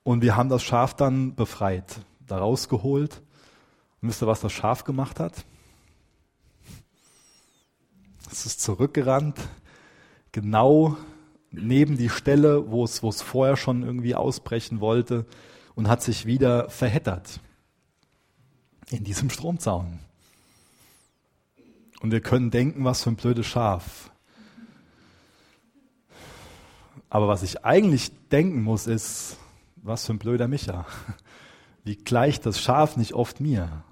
[0.03, 3.21] Und wir haben das Schaf dann befreit, da rausgeholt
[4.01, 5.45] und wisst ihr, was das Schaf gemacht hat?
[8.31, 9.37] Es ist zurückgerannt,
[10.31, 10.95] genau
[11.51, 15.25] neben die Stelle, wo es, wo es vorher schon irgendwie ausbrechen wollte
[15.75, 17.41] und hat sich wieder verheddert
[18.89, 19.99] in diesem Stromzaun.
[21.99, 24.11] Und wir können denken, was für ein blödes Schaf.
[27.09, 29.37] Aber was ich eigentlich denken muss, ist,
[29.75, 30.85] was für ein blöder Micha.
[31.83, 33.83] Wie gleicht das Schaf nicht oft mir?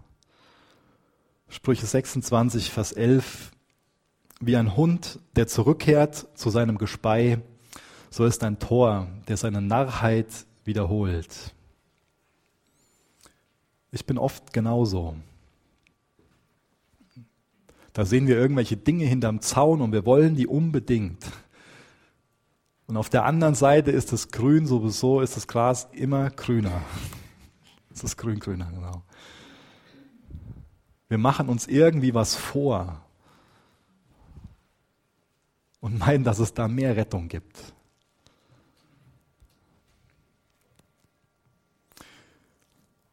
[1.50, 3.52] Sprüche 26, Vers 11,
[4.40, 7.40] wie ein Hund, der zurückkehrt zu seinem Gespei,
[8.10, 11.54] so ist ein Tor, der seine Narrheit wiederholt.
[13.92, 15.16] Ich bin oft genauso.
[17.94, 21.26] Da sehen wir irgendwelche Dinge hinterm Zaun und wir wollen die unbedingt.
[22.88, 26.82] Und auf der anderen Seite ist das Grün sowieso, ist das Gras immer grüner.
[27.90, 29.04] Das ist grün-grüner, genau.
[31.10, 33.02] Wir machen uns irgendwie was vor
[35.82, 37.74] und meinen, dass es da mehr Rettung gibt.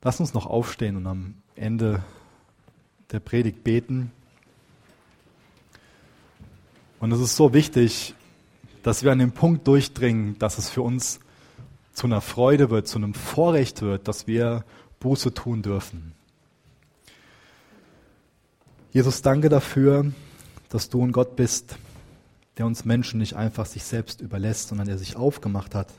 [0.03, 2.05] Lass uns noch aufstehen und am Ende
[3.11, 4.13] der Predigt beten.
[7.01, 8.15] Und es ist so wichtig,
[8.83, 11.19] dass wir an den Punkt durchdringen, dass es für uns
[11.93, 14.65] zu einer Freude wird, zu einem Vorrecht wird, dass wir
[15.01, 16.13] Buße tun dürfen.
[18.93, 20.13] Jesus, danke dafür,
[20.69, 21.79] dass du ein Gott bist,
[22.57, 25.93] der uns Menschen nicht einfach sich selbst überlässt, sondern der sich aufgemacht hat,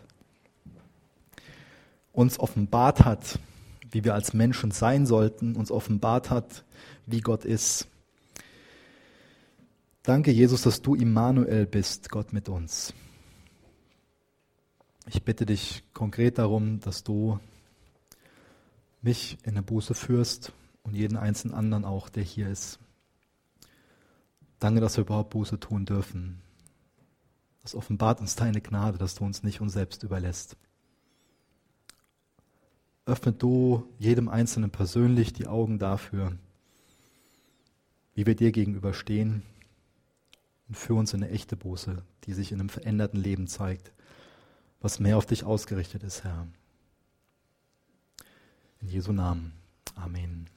[2.12, 3.40] uns offenbart hat,
[3.92, 6.64] wie wir als Menschen sein sollten, uns offenbart hat,
[7.06, 7.88] wie Gott ist.
[10.04, 12.94] Danke, Jesus, dass du Immanuel bist, Gott mit uns.
[15.06, 17.40] Ich bitte dich konkret darum, dass du
[19.02, 20.52] mich in der Buße führst
[20.84, 22.80] und jeden einzelnen anderen auch, der hier ist.
[24.60, 26.42] Danke, dass wir überhaupt Buße tun dürfen.
[27.68, 30.56] Das offenbart uns deine Gnade, dass du uns nicht uns selbst überlässt.
[33.06, 36.38] Öffne du jedem Einzelnen persönlich die Augen dafür,
[38.16, 39.44] wie wir dir gegenüberstehen
[40.70, 43.92] und führe uns in eine echte Buße, die sich in einem veränderten Leben zeigt,
[44.80, 46.48] was mehr auf dich ausgerichtet ist, Herr.
[48.80, 49.52] In Jesu Namen.
[49.94, 50.50] Amen.